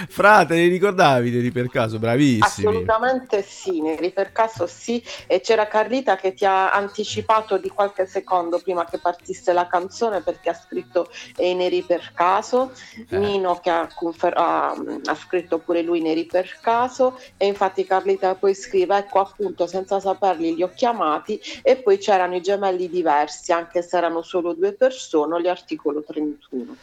Frate, 0.07 0.55
li 0.55 0.67
ricordavi 0.67 1.31
Neri 1.31 1.51
per 1.51 1.69
caso? 1.69 1.99
Bravissimi. 1.99 2.67
Assolutamente 2.67 3.41
sì, 3.43 3.81
Neri 3.81 4.11
per 4.11 4.31
caso 4.31 4.67
sì, 4.67 5.03
e 5.27 5.41
c'era 5.41 5.67
Carlita 5.67 6.15
che 6.15 6.33
ti 6.33 6.45
ha 6.45 6.71
anticipato 6.71 7.57
di 7.57 7.69
qualche 7.69 8.05
secondo 8.05 8.59
prima 8.59 8.85
che 8.85 8.99
partisse 8.99 9.53
la 9.53 9.67
canzone 9.67 10.21
perché 10.21 10.49
ha 10.49 10.53
scritto 10.53 11.09
E 11.37 11.53
Neri 11.53 11.83
per 11.83 12.11
caso, 12.13 12.71
Eh. 13.09 13.17
Nino 13.17 13.59
che 13.59 13.69
ha, 13.69 13.87
confer- 13.93 14.37
ha- 14.37 14.75
ha 15.05 15.15
scritto 15.15 15.59
pure 15.59 15.81
lui 15.81 16.01
Neri 16.01 16.25
per 16.25 16.59
caso 16.61 17.19
e 17.37 17.47
infatti 17.47 17.85
Carlita 17.85 18.35
poi 18.35 18.53
scrive 18.53 18.97
ecco 18.97 19.19
appunto 19.19 19.67
senza 19.67 19.99
saperli 19.99 20.55
li 20.55 20.63
ho 20.63 20.71
chiamati 20.75 21.39
e 21.61 21.77
poi 21.77 21.97
c'erano 21.97 22.35
i 22.35 22.41
gemelli 22.41 22.89
diversi 22.89 23.51
anche 23.51 23.81
se 23.81 23.92
erano 23.97 24.21
solo 24.21 24.53
due 24.53 24.73
persone, 24.73 25.41
gli 25.41 25.47
articolo 25.47 26.03
31. 26.03 26.75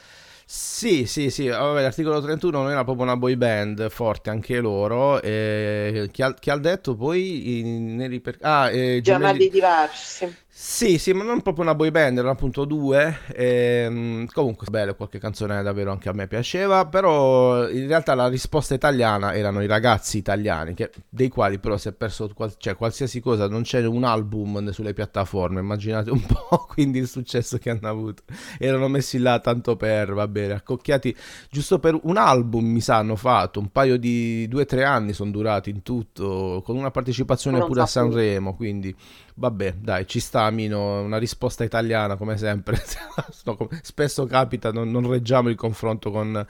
Sì, 0.53 1.07
sì, 1.07 1.31
sì, 1.31 1.47
vabbè, 1.47 1.81
l'articolo 1.81 2.21
31 2.21 2.63
non 2.63 2.73
era 2.73 2.83
proprio 2.83 3.05
una 3.05 3.17
boy 3.17 3.37
band, 3.37 3.89
forte 3.89 4.31
anche 4.31 4.59
loro. 4.59 5.23
e 5.23 6.09
chi, 6.11 6.23
ha, 6.23 6.35
chi 6.35 6.51
ha 6.51 6.57
detto 6.57 6.97
poi 6.97 7.59
i 7.59 7.63
neri 7.63 8.19
per... 8.19 8.37
Ah, 8.41 8.69
eh, 8.69 9.01
Gemelli 9.01 9.03
gemelli... 9.03 9.49
diversi. 9.49 10.37
Sì, 10.63 10.99
sì, 10.99 11.15
ma 11.15 11.25
non 11.25 11.41
proprio 11.41 11.65
una 11.65 11.75
boy 11.75 11.91
band, 11.91 12.19
erano 12.19 12.33
appunto 12.35 12.67
due. 12.67 13.21
ehm, 13.35 14.27
comunque, 14.27 14.67
bello, 14.71 14.95
qualche 14.95 15.19
canzone 15.19 15.63
davvero 15.63 15.91
anche 15.91 16.11
a 16.11 16.13
me 16.13 16.27
piaceva. 16.29 16.85
Però 16.85 17.67
in 17.71 17.87
realtà 17.87 18.15
la 18.15 18.29
risposta 18.29 18.75
italiana 18.75 19.35
erano 19.35 19.63
i 19.63 19.67
ragazzi 19.67 20.19
italiani, 20.19 20.75
che- 20.75 20.91
dei 21.09 21.29
quali 21.31 21.59
però 21.59 21.79
si 21.79 21.89
è 21.89 21.93
perso 21.93 22.31
qual- 22.35 22.55
cioè, 22.59 22.77
qualsiasi 22.77 23.21
cosa. 23.21 23.49
Non 23.49 23.63
c'è 23.63 23.83
un 23.87 24.05
album 24.05 24.69
sulle 24.71 24.93
piattaforme, 24.93 25.61
immaginate 25.61 26.11
un 26.11 26.21
po' 26.29 26.67
quindi 26.69 26.99
il 26.99 27.09
successo 27.09 27.57
che 27.57 27.71
hanno 27.71 27.89
avuto. 27.89 28.23
Erano 28.59 28.89
messi 28.89 29.17
là 29.19 29.39
tanto 29.41 29.77
per, 29.77 30.13
va 30.13 30.29
bene, 30.29 30.53
accocchiati 30.53 31.17
giusto 31.51 31.79
per 31.79 31.99
un 32.03 32.19
album, 32.19 32.67
mi 32.67 32.83
sa, 32.83 32.97
hanno 32.97 33.17
fatto. 33.17 33.61
Un 33.61 33.71
paio 33.73 33.97
di 33.97 34.47
due 34.47 34.63
o 34.63 34.67
tre 34.67 34.85
anni 34.85 35.15
sono 35.15 35.31
durati 35.31 35.71
in 35.71 35.83
tutto, 35.83 36.61
con 36.63 36.77
una 36.77 36.91
partecipazione 36.91 37.57
Non 37.59 37.67
pure 37.67 37.81
a. 37.81 37.87
Sanremo. 37.87 38.55
Quindi 38.55 38.95
Vabbè, 39.41 39.77
dai, 39.81 40.07
ci 40.07 40.21
sta 40.21 40.50
Mino, 40.51 41.01
una 41.03 41.19
risposta 41.19 41.65
italiana 41.65 42.17
come 42.17 42.37
sempre. 42.37 42.81
Spesso 43.83 44.27
capita, 44.27 44.73
non, 44.73 44.91
non 44.91 45.09
reggiamo 45.09 45.49
il 45.49 45.57
confronto 45.57 46.11
con, 46.11 46.45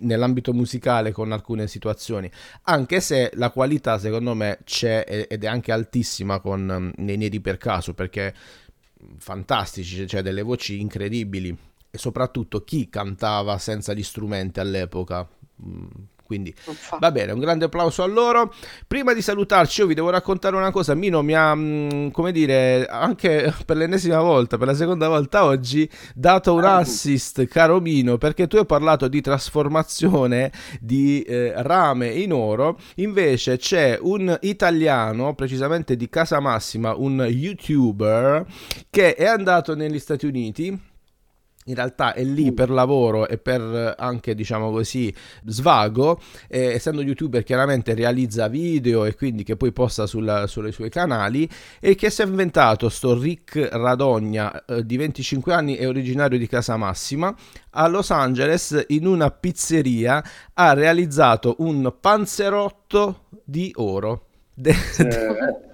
nell'ambito 0.00 0.52
musicale 0.52 1.12
con 1.12 1.32
alcune 1.32 1.66
situazioni, 1.66 2.30
anche 2.62 3.00
se 3.00 3.30
la 3.34 3.50
qualità 3.50 3.98
secondo 3.98 4.34
me 4.34 4.58
c'è 4.64 5.26
ed 5.28 5.44
è 5.44 5.46
anche 5.46 5.72
altissima 5.72 6.40
con 6.40 6.68
um, 6.68 6.92
nei 7.04 7.16
Neri 7.16 7.40
per 7.40 7.58
caso, 7.58 7.94
perché 7.94 8.34
fantastici, 9.18 10.06
cioè 10.06 10.22
delle 10.22 10.42
voci 10.42 10.80
incredibili 10.80 11.56
e 11.90 11.98
soprattutto 11.98 12.64
chi 12.64 12.88
cantava 12.88 13.58
senza 13.58 13.92
gli 13.92 14.02
strumenti 14.02 14.60
all'epoca. 14.60 15.28
Quindi. 16.24 16.54
Va 16.98 17.12
bene, 17.12 17.32
un 17.32 17.38
grande 17.38 17.66
applauso 17.66 18.02
a 18.02 18.06
loro. 18.06 18.52
Prima 18.86 19.12
di 19.12 19.20
salutarci, 19.20 19.80
io 19.80 19.86
vi 19.86 19.94
devo 19.94 20.08
raccontare 20.08 20.56
una 20.56 20.70
cosa. 20.70 20.94
Mino 20.94 21.22
mi 21.22 21.34
ha, 21.34 21.54
mm, 21.54 22.08
come 22.08 22.32
dire, 22.32 22.86
anche 22.86 23.54
per 23.66 23.76
l'ennesima 23.76 24.20
volta, 24.20 24.56
per 24.56 24.68
la 24.68 24.74
seconda 24.74 25.08
volta 25.08 25.44
oggi, 25.44 25.88
dato 26.14 26.54
un 26.54 26.64
assist, 26.64 27.46
caro 27.46 27.78
Mino, 27.80 28.16
perché 28.16 28.46
tu 28.46 28.56
hai 28.56 28.64
parlato 28.64 29.06
di 29.06 29.20
trasformazione 29.20 30.50
di 30.80 31.20
eh, 31.22 31.52
rame 31.56 32.08
in 32.08 32.32
oro. 32.32 32.78
Invece 32.96 33.58
c'è 33.58 33.98
un 34.00 34.36
italiano, 34.40 35.34
precisamente 35.34 35.94
di 35.94 36.08
Casa 36.08 36.40
Massima, 36.40 36.94
un 36.94 37.22
youtuber, 37.28 38.46
che 38.88 39.14
è 39.14 39.26
andato 39.26 39.74
negli 39.74 39.98
Stati 39.98 40.24
Uniti 40.24 40.92
in 41.64 41.74
realtà 41.74 42.12
è 42.12 42.22
lì 42.22 42.52
per 42.52 42.70
lavoro 42.70 43.26
e 43.28 43.38
per 43.38 43.60
eh, 43.60 43.94
anche 43.96 44.34
diciamo 44.34 44.70
così 44.70 45.14
svago 45.46 46.20
eh, 46.48 46.72
essendo 46.72 47.02
youtuber 47.02 47.42
chiaramente 47.42 47.94
realizza 47.94 48.48
video 48.48 49.04
e 49.04 49.14
quindi 49.14 49.44
che 49.44 49.56
poi 49.56 49.72
posta 49.72 50.06
sulla, 50.06 50.46
sui 50.46 50.72
suoi 50.72 50.90
canali 50.90 51.48
e 51.80 51.94
che 51.94 52.10
si 52.10 52.22
è 52.22 52.26
inventato 52.26 52.88
sto 52.88 53.18
Rick 53.18 53.68
Radogna 53.72 54.64
eh, 54.64 54.84
di 54.84 54.96
25 54.96 55.52
anni 55.52 55.76
è 55.76 55.88
originario 55.88 56.38
di 56.38 56.46
Casamassima 56.46 57.34
a 57.70 57.86
Los 57.88 58.10
Angeles 58.10 58.84
in 58.88 59.06
una 59.06 59.30
pizzeria 59.30 60.22
ha 60.52 60.72
realizzato 60.74 61.56
un 61.58 61.94
panzerotto 62.00 63.26
di 63.44 63.72
oro. 63.76 64.26
De- 64.54 64.74
Eh, 64.98 65.72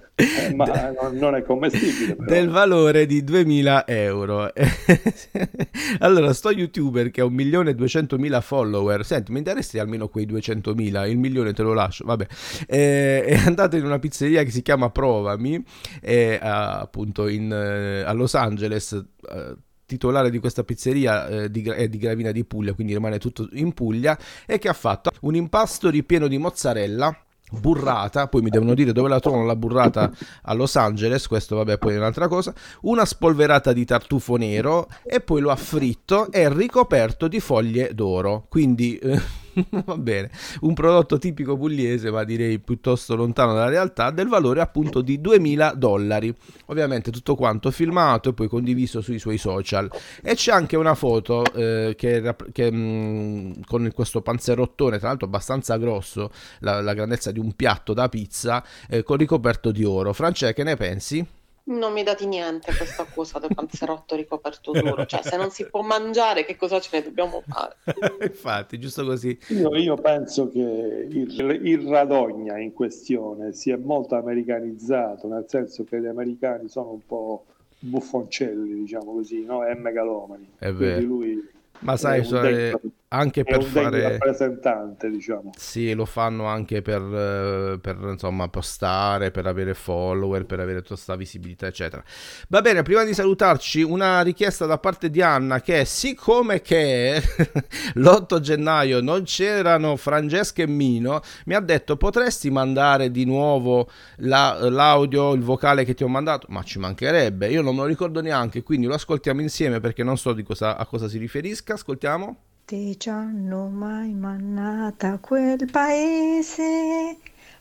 ma 0.55 0.93
non- 1.11 1.35
è 1.35 1.43
commestibile. 1.43 2.15
però. 2.15 2.29
del 2.29 2.49
valore 2.49 3.05
di 3.05 3.23
2000 3.23 3.87
euro. 3.87 4.51
allora, 5.99 6.33
sto 6.33 6.51
youtuber 6.51 7.11
che 7.11 7.21
ha 7.21 7.25
1.200.000 7.25 8.41
follower, 8.41 9.05
senti, 9.05 9.31
mi 9.31 9.39
interessi 9.39 9.79
almeno 9.79 10.07
quei 10.07 10.25
200.000, 10.25 11.09
il 11.09 11.17
milione 11.17 11.53
te 11.53 11.63
lo 11.63 11.73
lascio, 11.73 12.05
vabbè, 12.05 12.25
Eh, 12.67 13.23
è 13.23 13.41
andato 13.45 13.75
in 13.77 13.85
una 13.85 13.99
pizzeria 13.99 14.43
che 14.43 14.51
si 14.51 14.61
chiama 14.61 14.89
Provami, 14.89 15.63
eh, 16.01 16.39
appunto 16.41 17.27
in, 17.27 17.51
eh, 17.51 18.01
a 18.01 18.11
Los 18.13 18.35
Angeles. 18.35 18.93
eh, 18.93 19.55
titolare 19.91 20.29
di 20.29 20.39
questa 20.39 20.63
pizzeria 20.63 21.27
eh, 21.27 21.51
di, 21.51 21.63
è 21.63 21.89
di 21.89 21.97
Gravina 21.97 22.31
di 22.31 22.45
Puglia, 22.45 22.71
quindi 22.71 22.93
rimane 22.93 23.19
tutto 23.19 23.49
in 23.51 23.73
Puglia, 23.73 24.17
e 24.45 24.57
che 24.57 24.69
ha 24.69 24.73
fatto 24.73 25.11
un 25.21 25.35
impasto 25.35 25.89
ripieno 25.89 26.27
di 26.29 26.37
mozzarella 26.37 27.13
burrata, 27.51 28.27
poi 28.27 28.41
mi 28.41 28.49
devono 28.49 28.73
dire 28.73 28.91
dove 28.93 29.09
la 29.09 29.19
trovano 29.19 29.45
la 29.45 29.55
burrata 29.55 30.11
a 30.43 30.53
Los 30.53 30.75
Angeles, 30.75 31.27
questo 31.27 31.57
vabbè 31.57 31.77
poi 31.77 31.93
è 31.93 31.97
un'altra 31.97 32.27
cosa, 32.27 32.53
una 32.81 33.05
spolverata 33.05 33.73
di 33.73 33.85
tartufo 33.85 34.35
nero 34.35 34.87
e 35.03 35.19
poi 35.19 35.41
lo 35.41 35.51
ha 35.51 35.55
fritto 35.55 36.31
e 36.31 36.51
ricoperto 36.51 37.27
di 37.27 37.39
foglie 37.39 37.93
d'oro, 37.93 38.45
quindi 38.49 38.97
eh, 38.97 39.19
va 39.85 39.97
bene, 39.97 40.29
un 40.61 40.73
prodotto 40.73 41.17
tipico 41.17 41.57
pugliese 41.57 42.11
ma 42.11 42.23
direi 42.23 42.59
piuttosto 42.59 43.15
lontano 43.15 43.53
dalla 43.53 43.69
realtà 43.69 44.11
del 44.11 44.27
valore 44.27 44.61
appunto 44.61 45.01
di 45.01 45.19
2000 45.19 45.73
dollari, 45.75 46.33
ovviamente 46.67 47.11
tutto 47.11 47.35
quanto 47.35 47.71
filmato 47.71 48.29
e 48.29 48.33
poi 48.33 48.47
condiviso 48.47 49.01
sui 49.01 49.19
suoi 49.19 49.37
social 49.37 49.89
e 50.21 50.35
c'è 50.35 50.51
anche 50.51 50.75
una 50.75 50.95
foto 50.95 51.43
eh, 51.53 51.93
che, 51.97 52.35
che, 52.51 52.71
mh, 52.71 53.61
con 53.65 53.89
questo 53.93 54.21
panzerottone 54.21 54.99
tra 54.99 55.09
l'altro 55.09 55.27
abbastanza 55.27 55.77
grosso 55.77 56.31
la, 56.59 56.81
la 56.81 56.93
grandezza 56.93 57.31
di 57.31 57.39
un 57.39 57.53
piatto 57.53 57.93
da 57.93 58.09
pizza 58.09 58.63
eh, 58.89 59.03
con 59.03 59.17
ricoperto 59.17 59.71
di 59.71 59.83
oro. 59.83 60.13
Francesca, 60.13 60.53
che 60.53 60.63
ne 60.63 60.75
pensi? 60.75 61.25
Non 61.63 61.93
mi 61.93 62.03
dati 62.03 62.25
niente 62.25 62.73
questa 62.75 63.05
cosa 63.05 63.39
del 63.39 63.51
panzerotto 63.55 64.15
ricoperto 64.15 64.71
d'oro. 64.71 65.05
Cioè, 65.05 65.21
se 65.21 65.37
non 65.37 65.51
si 65.51 65.65
può 65.69 65.81
mangiare, 65.81 66.43
che 66.45 66.55
cosa 66.55 66.79
ce 66.79 66.89
ne 66.97 67.03
dobbiamo 67.03 67.43
fare? 67.47 67.75
Infatti, 68.21 68.79
giusto 68.79 69.05
così. 69.05 69.37
Io, 69.49 69.75
io 69.75 69.95
penso 69.95 70.49
che 70.49 70.59
il, 70.59 71.59
il 71.63 71.87
Radogna 71.87 72.57
in 72.57 72.73
questione 72.73 73.53
si 73.53 73.69
è 73.71 73.75
molto 73.75 74.15
americanizzato, 74.15 75.27
nel 75.27 75.45
senso 75.47 75.83
che 75.83 75.99
gli 76.01 76.07
americani 76.07 76.67
sono 76.67 76.91
un 76.91 77.05
po' 77.05 77.45
buffoncelli, 77.79 78.73
diciamo 78.75 79.13
così, 79.13 79.43
no? 79.43 79.65
E 79.65 79.75
megalomani. 79.75 80.47
È 80.57 80.65
Quindi 80.73 80.83
vero. 80.85 81.01
lui 81.05 81.49
Ma 81.79 81.97
sai, 81.97 82.19
un 82.19 82.25
so- 82.25 82.39
degno- 82.39 82.57
eh, 82.57 82.79
anche 83.13 83.43
per 83.43 83.63
fare... 83.63 84.09
rappresentante, 84.09 85.09
diciamo. 85.09 85.51
Sì, 85.57 85.93
lo 85.93 86.05
fanno 86.05 86.45
anche 86.45 86.81
per, 86.81 87.01
eh, 87.01 87.79
per, 87.79 87.97
insomma 88.01 88.47
postare, 88.47 89.31
per 89.31 89.47
avere 89.47 89.73
follower, 89.73 90.45
per 90.45 90.59
avere 90.59 90.77
tutta 90.77 90.93
questa 90.93 91.15
visibilità, 91.15 91.67
eccetera. 91.67 92.01
Va 92.47 92.61
bene, 92.61 92.83
prima 92.83 93.03
di 93.03 93.13
salutarci, 93.13 93.81
una 93.81 94.21
richiesta 94.21 94.65
da 94.65 94.77
parte 94.77 95.09
di 95.09 95.21
Anna 95.21 95.59
che 95.59 95.83
siccome 95.83 96.61
che 96.61 97.21
l'8 97.95 98.39
gennaio 98.39 99.01
non 99.01 99.23
c'erano 99.23 99.97
Francesca 99.97 100.63
e 100.63 100.67
Mino, 100.67 101.21
mi 101.45 101.55
ha 101.55 101.59
detto 101.59 101.97
potresti 101.97 102.49
mandare 102.49 103.11
di 103.11 103.25
nuovo 103.25 103.89
la- 104.17 104.57
l'audio, 104.69 105.33
il 105.33 105.41
vocale 105.41 105.83
che 105.83 105.93
ti 105.93 106.03
ho 106.03 106.07
mandato? 106.07 106.47
Ma 106.49 106.63
ci 106.63 106.79
mancherebbe, 106.79 107.49
io 107.49 107.61
non 107.61 107.75
me 107.75 107.81
lo 107.81 107.87
ricordo 107.87 108.21
neanche, 108.21 108.63
quindi 108.63 108.87
lo 108.87 108.93
ascoltiamo 108.93 109.41
insieme 109.41 109.81
perché 109.81 110.01
non 110.01 110.17
so 110.17 110.31
di 110.31 110.43
cosa, 110.43 110.77
a 110.77 110.85
cosa 110.85 111.09
si 111.09 111.17
riferisca. 111.17 111.73
Ascoltiamo. 111.73 112.50
Ti 112.65 112.97
ci 112.97 113.09
hanno 113.09 113.67
mai 113.67 114.13
mannata 114.13 115.19
quel 115.19 115.69
paese? 115.69 117.17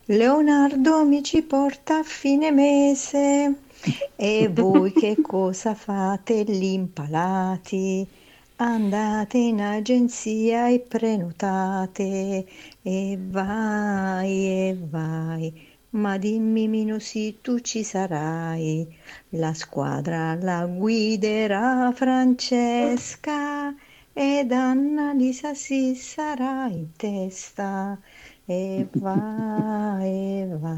Leonardo 0.07 1.05
mi 1.05 1.23
ci 1.23 1.43
porta 1.43 1.99
a 1.99 2.03
fine 2.03 2.51
mese. 2.51 3.55
E 4.17 4.49
voi 4.49 4.93
che 4.93 5.19
cosa 5.21 5.75
fate 5.75 6.45
lì 6.45 6.75
impalati? 6.75 8.07
Andate 8.57 9.37
in 9.39 9.61
agenzia 9.61 10.69
e 10.69 10.81
prenotate. 10.81 12.47
E 12.81 13.19
vai, 13.21 14.69
e 14.69 14.79
vai. 14.89 15.69
Ma 15.91 16.17
dimmi 16.19 16.69
Mino 16.69 16.99
sì, 16.99 17.39
tu 17.43 17.59
ci 17.61 17.83
sarai. 17.83 18.87
La 19.31 19.53
squadra 19.55 20.35
la 20.37 20.65
guiderà 20.67 21.93
Francesca 21.95 23.75
ed 24.12 24.51
Annalisa 24.53 25.55
si 25.55 25.94
sarà 25.94 26.66
in 26.68 26.92
testa. 26.96 27.99
E 28.51 28.89
va, 28.95 29.99
e 30.03 30.49
va, 30.59 30.75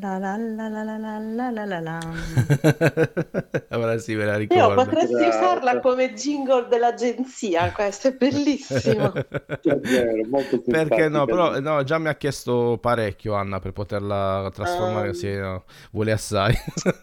la 0.00 0.18
la 0.18 0.36
la 0.36 0.68
la 0.68 0.82
la 0.82 0.96
la 0.98 1.18
la 1.18 1.50
la 1.50 1.64
la 1.64 1.80
la. 1.80 1.98
Ora 3.78 3.96
sì, 3.98 4.16
me 4.16 4.24
la 4.24 4.32
Io 4.32 4.38
ricordo. 4.38 4.74
potresti 4.74 5.22
usarla 5.22 5.78
come 5.78 6.12
jingle 6.14 6.66
dell'agenzia, 6.68 7.70
questo 7.70 8.08
è 8.08 8.12
bellissimo. 8.16 9.12
Perché 10.68 11.08
no, 11.08 11.26
però 11.26 11.60
no, 11.60 11.82
già 11.84 11.98
mi 11.98 12.08
ha 12.08 12.16
chiesto 12.16 12.78
parecchio 12.80 13.34
Anna 13.34 13.60
per 13.60 13.72
poterla 13.72 14.50
trasformare, 14.52 15.10
Ah. 15.10 15.12
sì, 15.12 15.32
no, 15.34 15.64
vuole 15.92 16.10
assai. 16.12 16.54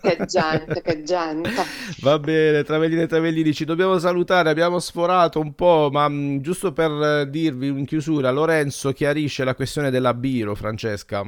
Che 0.02 0.26
gente, 0.26 0.82
che 0.82 1.04
gente. 1.04 1.50
Va 2.02 2.20
bene, 2.20 2.64
Travellini 2.64 3.04
e 3.04 3.08
Travellini, 3.08 3.54
ci 3.54 3.64
dobbiamo 3.66 3.98
salutare, 4.00 4.50
abbiamo 4.50 4.80
sforato 4.80 5.40
un 5.40 5.54
po', 5.56 5.90
ma 5.92 6.08
mh, 6.10 6.42
giusto 6.42 6.74
per 6.74 6.92
eh, 6.92 7.30
dirvi 7.30 7.68
in 7.68 7.86
chiusura, 7.86 8.32
Lorenzo 8.32 8.92
chiarisce 8.92 9.44
la 9.46 9.56
questione 9.56 9.90
della 9.94 10.14
Biro, 10.14 10.56
Francesca. 10.56 11.24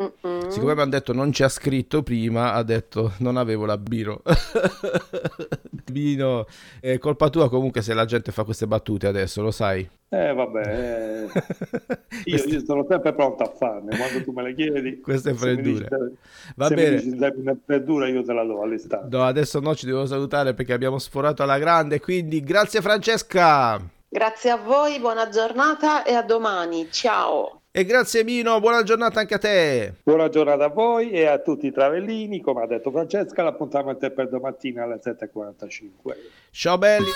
Mm-mm. 0.00 0.48
Siccome 0.48 0.74
mi 0.74 0.80
hanno 0.82 0.90
detto 0.90 1.12
non 1.12 1.32
ci 1.32 1.42
ha 1.42 1.48
scritto 1.48 2.04
prima, 2.04 2.52
ha 2.52 2.62
detto 2.62 3.14
non 3.18 3.36
avevo 3.36 3.64
la 3.64 3.76
Biro. 3.76 4.22
Bino, 5.90 6.46
è 6.80 6.98
colpa 6.98 7.30
tua 7.30 7.48
comunque 7.48 7.82
se 7.82 7.94
la 7.94 8.04
gente 8.04 8.30
fa 8.30 8.44
queste 8.44 8.68
battute 8.68 9.08
adesso, 9.08 9.42
lo 9.42 9.50
sai. 9.50 9.88
Eh, 10.10 10.32
vabbè, 10.32 10.60
eh, 10.68 11.26
io, 12.30 12.44
io 12.44 12.64
sono 12.64 12.86
sempre 12.88 13.12
pronto 13.12 13.42
a 13.42 13.50
farne 13.50 13.96
quando 13.96 14.22
tu 14.22 14.30
me 14.30 14.42
le 14.44 14.54
chiedi. 14.54 15.00
Queste 15.00 15.32
mi 15.32 15.36
dici- 15.36 15.46
freddure. 15.46 16.12
Va 16.54 16.66
se 16.68 16.74
bene. 16.76 16.90
mi 16.90 17.02
dici 17.02 17.16
dammi 17.16 17.40
una 17.40 17.56
freddura, 17.64 18.08
io 18.08 18.22
te 18.22 18.32
la 18.32 18.44
do 18.44 18.62
all'istante. 18.62 19.16
No, 19.16 19.24
adesso 19.24 19.58
no, 19.58 19.74
ci 19.74 19.86
devo 19.86 20.06
salutare 20.06 20.54
perché 20.54 20.72
abbiamo 20.72 20.98
sforato 20.98 21.42
alla 21.42 21.58
grande, 21.58 21.98
quindi 21.98 22.40
grazie 22.42 22.80
Francesca! 22.80 23.80
Grazie 24.10 24.50
a 24.50 24.56
voi, 24.56 25.00
buona 25.00 25.28
giornata 25.28 26.04
e 26.04 26.14
a 26.14 26.22
domani. 26.22 26.88
Ciao. 26.90 27.57
E 27.70 27.84
grazie 27.84 28.24
Mino, 28.24 28.60
buona 28.60 28.82
giornata 28.82 29.20
anche 29.20 29.34
a 29.34 29.38
te! 29.38 29.94
Buona 30.02 30.30
giornata 30.30 30.64
a 30.64 30.68
voi 30.68 31.10
e 31.10 31.26
a 31.26 31.38
tutti 31.38 31.66
i 31.66 31.70
travellini. 31.70 32.40
Come 32.40 32.62
ha 32.62 32.66
detto 32.66 32.90
Francesca, 32.90 33.42
l'appuntamento 33.42 34.06
è 34.06 34.10
per 34.10 34.30
domattina 34.30 34.84
alle 34.84 35.00
7.45. 35.04 36.16
Ciao 36.50 36.78
belli! 36.78 37.10